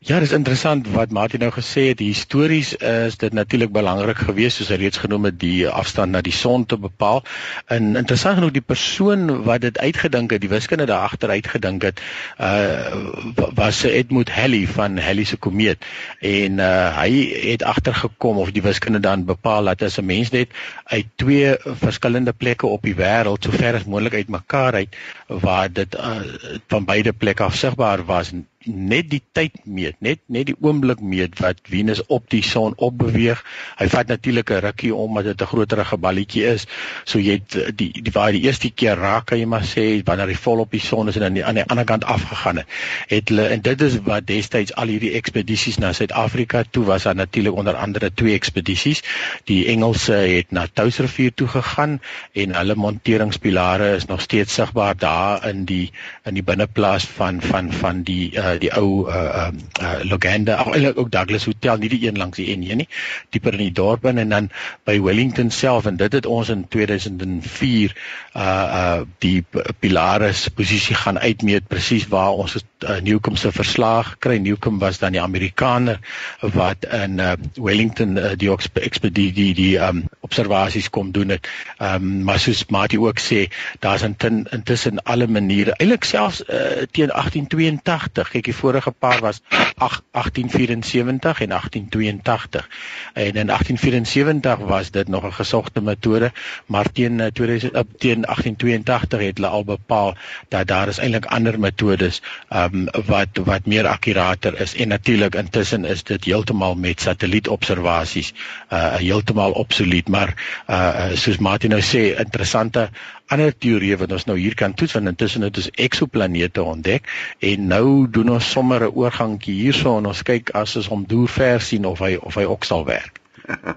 Ja, 0.00 0.16
dis 0.16 0.30
interessant 0.32 0.86
wat 0.94 1.10
Martin 1.12 1.42
nou 1.44 1.50
gesê 1.52 1.82
het. 1.90 1.98
Histories 2.00 2.70
is 2.72 3.18
dit 3.20 3.34
natuurlik 3.36 3.68
belangrik 3.72 4.22
geweest 4.24 4.56
soos 4.56 4.70
hy 4.72 4.78
reeds 4.80 5.00
genoem 5.02 5.26
het 5.28 5.34
die 5.42 5.66
afstand 5.68 6.14
na 6.16 6.22
die 6.24 6.32
son 6.32 6.62
te 6.64 6.78
bepaal. 6.80 7.20
En 7.68 7.98
interessant 8.00 8.38
genoeg 8.38 8.54
die 8.54 8.64
persoon 8.64 9.42
wat 9.44 9.60
dit 9.60 9.76
uitgedink 9.76 10.32
het, 10.32 10.40
die 10.40 10.48
wiskunde 10.48 10.86
daar 10.88 11.04
agter 11.04 11.28
uitgedink 11.36 11.84
het, 11.84 12.00
uh 12.40 13.44
was 13.60 13.82
Edmund 13.84 14.32
Halley 14.32 14.62
van 14.72 14.96
Halley 14.96 15.26
se 15.28 15.36
komeet. 15.36 15.84
En 16.24 16.64
uh 16.64 16.96
hy 16.96 17.10
het 17.50 17.66
agtergekom 17.74 18.40
of 18.40 18.54
die 18.56 18.64
wiskunde 18.64 19.02
dan 19.04 19.26
bepaal 19.28 19.68
dat 19.68 19.82
as 19.82 20.00
'n 20.00 20.08
mens 20.08 20.30
net 20.32 20.48
uit 20.84 21.12
twee 21.14 21.52
verskillende 21.84 22.32
plekke 22.32 22.66
op 22.66 22.88
die 22.88 22.96
wêreld 22.96 23.44
so 23.44 23.52
ver 23.52 23.74
as 23.74 23.84
moontlik 23.84 24.14
uitmekaar 24.14 24.80
uit 24.80 24.96
waar 25.26 25.68
dit 25.72 25.94
uh, 25.94 26.24
van 26.68 26.84
beide 26.84 27.12
plekke 27.12 27.42
afsigbaar 27.42 28.04
was 28.04 28.32
net 28.68 29.08
die 29.08 29.22
tyd 29.32 29.54
meet, 29.64 29.96
net 30.04 30.20
net 30.28 30.50
die 30.50 30.56
oomblik 30.60 31.00
meet 31.00 31.38
wat 31.40 31.62
Venus 31.64 32.02
op 32.12 32.26
die 32.28 32.42
son 32.44 32.74
opbeweeg. 32.76 33.40
Hy 33.78 33.86
vat 33.88 34.10
natuurlik 34.12 34.50
'n 34.50 34.60
rukkie 34.60 34.94
omdat 34.94 35.24
dit 35.24 35.40
'n 35.40 35.46
groter 35.46 35.84
geballetjie 35.84 36.44
is. 36.44 36.66
So 37.04 37.18
jy 37.18 37.40
het 37.40 37.76
die 37.78 38.02
die 38.02 38.12
waar 38.12 38.32
die 38.32 38.42
eerste 38.42 38.70
keer 38.70 38.96
raak 38.96 39.26
kan 39.26 39.38
jy 39.38 39.46
maar 39.46 39.64
sê 39.64 40.02
wanneer 40.04 40.28
hy 40.28 40.34
vol 40.34 40.60
op 40.60 40.70
die 40.70 40.80
son 40.80 41.08
is 41.08 41.16
en 41.16 41.22
aan 41.22 41.34
die 41.34 41.44
aan 41.44 41.54
die 41.54 41.64
ander 41.64 41.84
kant 41.84 42.04
afgegaan 42.04 42.56
het. 42.56 42.66
Het 43.08 43.28
hulle 43.28 43.48
en 43.48 43.60
dit 43.60 43.80
is 43.80 43.96
wat 44.04 44.26
destyds 44.26 44.74
al 44.74 44.86
hierdie 44.86 45.14
ekspedisies 45.14 45.78
na 45.78 45.92
Suid-Afrika 45.92 46.64
toe 46.70 46.84
was, 46.84 47.02
daar 47.02 47.14
natuurlik 47.14 47.54
onder 47.54 47.76
andere 47.76 48.12
twee 48.14 48.34
ekspedisies. 48.34 49.02
Die 49.44 49.66
Engelse 49.66 50.12
het 50.12 50.50
na 50.50 50.66
Touwsrivier 50.72 51.32
toe 51.34 51.48
gegaan 51.48 52.00
en 52.32 52.54
hulle 52.54 52.74
monteringspilare 52.74 53.94
is 53.94 54.06
nog 54.06 54.20
steeds 54.20 54.54
sigbaar 54.54 54.96
daar 54.96 55.48
in 55.48 55.64
die 55.64 55.92
in 56.24 56.34
die 56.34 56.42
binneplaas 56.42 57.04
van 57.04 57.40
van 57.40 57.72
van 57.72 58.02
die 58.02 58.36
uh, 58.36 58.49
die 58.58 58.72
ou 58.76 59.08
uh 59.08 59.14
uh, 59.14 59.48
uh 59.82 59.98
Loganda 60.02 60.56
ag 60.62 60.72
eintlik 60.74 60.98
ook 60.98 61.10
Douglas 61.10 61.44
Hotel 61.44 61.76
nie 61.76 61.88
die 61.88 62.06
een 62.08 62.18
langs 62.18 62.40
die 62.40 62.48
N1 62.56 62.82
nie 62.82 62.88
dieper 63.30 63.52
in 63.58 63.64
die 63.66 63.72
dorp 63.72 64.04
in 64.04 64.18
en 64.18 64.28
dan 64.28 64.50
by 64.84 65.00
Wellington 65.00 65.50
self 65.50 65.86
en 65.86 65.96
dit 65.96 66.12
het 66.12 66.26
ons 66.26 66.48
in 66.48 66.66
2004 66.68 67.96
uh 68.34 68.42
uh 68.42 69.00
die 69.18 69.44
pilare 69.80 70.32
se 70.32 70.50
posisie 70.50 70.94
gaan 70.94 71.18
uitmeet 71.18 71.68
presies 71.68 72.08
waar 72.08 72.32
ons 72.32 72.56
uh, 72.56 73.00
Newcomb 73.00 73.38
se 73.38 73.52
verslag 73.52 74.16
kry 74.18 74.38
Newcomb 74.38 74.80
was 74.80 74.98
dan 74.98 75.12
die 75.12 75.22
Amerikaner 75.22 76.00
wat 76.40 76.84
in 76.84 77.18
uh, 77.18 77.32
Wellington 77.54 78.16
uh, 78.16 78.32
die 78.36 78.50
ekspedisie 78.50 79.32
die 79.32 79.54
die 79.54 79.76
um 79.78 80.04
observasies 80.20 80.90
kom 80.90 81.10
doen 81.12 81.34
het. 81.34 81.48
Um 81.78 82.22
maar 82.24 82.38
soos 82.38 82.64
Mati 82.70 82.98
ook 82.98 83.18
sê 83.20 83.48
daar's 83.82 84.02
intussen 84.02 85.02
alle 85.02 85.26
maniere 85.26 85.74
eintlik 85.78 86.04
selfs 86.04 86.42
uh, 86.42 86.86
teen 86.90 87.10
1882 87.10 88.30
kyk 88.40 88.48
die 88.50 88.56
vorige 88.56 88.90
paar 88.90 89.20
was 89.20 89.42
1874 89.50 91.40
en 91.40 91.48
1882 91.48 92.68
en 93.12 93.34
in 93.36 93.46
1874 93.46 94.58
was 94.58 94.90
dit 94.90 95.08
nog 95.08 95.24
'n 95.24 95.32
gesogte 95.32 95.80
metode 95.80 96.32
maar 96.66 96.92
teen 96.92 97.30
2000 97.32 97.74
uh, 97.74 97.80
teen 97.98 98.22
1882 98.22 99.20
het 99.20 99.36
hulle 99.36 99.48
al 99.48 99.64
bepaal 99.64 100.16
dat 100.48 100.66
daar 100.66 100.88
is 100.88 100.98
eintlik 100.98 101.26
ander 101.26 101.60
metodes 101.60 102.22
um, 102.50 102.88
wat 103.06 103.28
wat 103.44 103.66
meer 103.66 103.86
akkurater 103.86 104.60
is. 104.60 104.74
En 104.74 104.88
natuurlik 104.88 105.34
intussen 105.34 105.84
is 105.84 106.02
dit 106.02 106.24
heeltemal 106.24 106.74
met 106.74 107.00
satellietobservasies 107.00 108.32
uh 108.72 108.94
heeltemal 108.94 109.52
obsolet. 109.52 110.08
Maar 110.08 110.34
uh 110.68 111.10
soos 111.14 111.38
Martin 111.38 111.70
nou 111.70 111.82
sê 111.82 112.16
interessante 112.18 112.90
ander 113.30 113.52
teorieë 113.54 114.00
wat 114.00 114.12
ons 114.16 114.24
nou 114.28 114.36
hier 114.38 114.54
kan 114.58 114.74
toets 114.74 114.92
want 114.96 115.08
intussen 115.10 115.42
het 115.46 115.56
ons 115.60 115.70
eksoplanete 115.86 116.62
ontdek 116.62 117.02
en 117.50 117.58
nou 117.70 117.86
doen 118.10 118.28
ons 118.36 118.50
sommer 118.50 118.80
'n 118.86 118.94
oorgangkie 119.02 119.54
hierso 119.54 119.98
en 119.98 120.06
ons 120.10 120.22
kyk 120.22 120.50
as 120.54 120.76
ons 120.76 120.88
hom 120.92 121.02
deur 121.06 121.28
ver 121.28 121.60
sien 121.60 121.84
of 121.86 121.98
hy 121.98 122.16
of 122.16 122.34
hy 122.34 122.44
ook 122.44 122.64
sal 122.64 122.84
werk. 122.84 123.20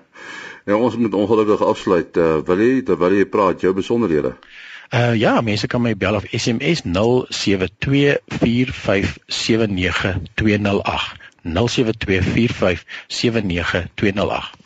ja, 0.68 0.76
ons 0.76 0.96
moet 0.96 1.14
ongelukkig 1.14 1.62
afsluit. 1.62 2.18
Uh, 2.18 2.38
wil 2.46 2.60
jy 2.60 2.82
terwyl 2.82 3.14
jy 3.18 3.26
praat 3.26 3.62
jou 3.62 3.74
besonderhede? 3.74 4.34
Uh 4.94 5.16
ja, 5.18 5.42
mense 5.42 5.68
kan 5.68 5.82
my 5.82 5.96
bel 5.98 6.16
of 6.16 6.26
SMS 6.32 6.82
0724579208. 6.86 6.92
0724579208. 11.44 11.50